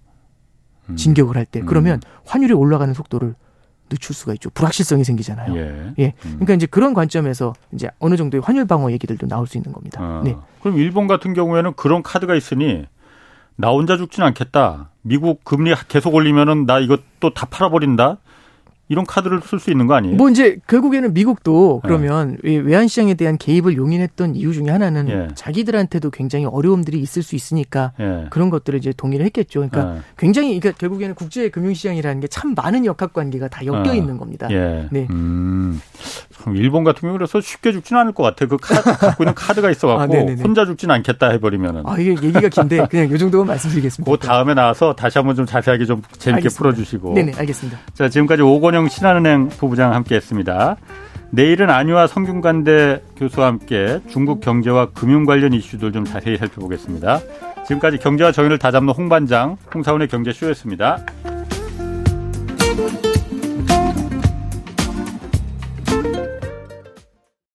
[0.88, 0.96] 음.
[0.96, 1.60] 진격을 할 때.
[1.60, 2.20] 그러면 음.
[2.26, 3.34] 환율이 올라가는 속도를
[3.90, 4.50] 늦출 수가 있죠.
[4.50, 5.56] 불확실성이 생기잖아요.
[5.56, 5.92] 예.
[6.00, 6.06] 예.
[6.24, 6.30] 음.
[6.40, 10.00] 그러니까 이제 그런 관점에서 이제 어느 정도의 환율 방어 얘기들도 나올 수 있는 겁니다.
[10.02, 10.22] 아.
[10.24, 10.36] 네.
[10.60, 12.86] 그럼 일본 같은 경우에는 그런 카드가 있으니
[13.54, 14.90] 나 혼자 죽지는 않겠다.
[15.02, 18.18] 미국 금리 계속 올리면은 나 이거 또 다 팔아버린다.
[18.90, 20.16] 이런 카드를 쓸 수 있는 거 아니에요?
[20.16, 22.56] 뭐 이제 결국에는 미국도 그러면 네.
[22.56, 25.28] 외환 시장에 대한 개입을 용인했던 이유 중에 하나는 예.
[25.36, 28.26] 자기들한테도 굉장히 어려움들이 있을 수 있으니까 예.
[28.30, 29.60] 그런 것들을 이제 동의를 했겠죠.
[29.70, 30.00] 그러니까 예.
[30.18, 33.94] 굉장히 그러니까 결국에는 국제 금융 시장이라는 게 참 많은 역학 관계가 다 엮여 어.
[33.94, 34.48] 있는 겁니다.
[34.50, 34.86] 예.
[34.90, 35.06] 네.
[35.10, 35.80] 음.
[36.54, 38.46] 일본 같은 경우 그래서 쉽게 죽지는 않을 것 같아.
[38.46, 41.82] 그 카드, 갖고 있는 카드가 있어갖고 아, 혼자 죽지는 않겠다 해버리면은.
[41.84, 44.10] 아 이게 얘기가 긴데 그냥 요 정도만 말씀드리겠습니다.
[44.10, 46.58] 그 다음에 나와서 다시 한번 좀 자세하게 좀 재밌게 알겠습니다.
[46.58, 47.14] 풀어주시고.
[47.14, 47.78] 네네 알겠습니다.
[47.92, 50.76] 자 지금까지 오건영 신한은행 부부장 함께했습니다.
[51.30, 57.20] 내일은 안유아 성균관대 교수와 함께 중국 경제와 금융 관련 이슈들 좀 자세히 살펴보겠습니다.
[57.66, 60.98] 지금까지 경제와 정의를 다잡는 홍반장 홍사원의 경제쇼였습니다.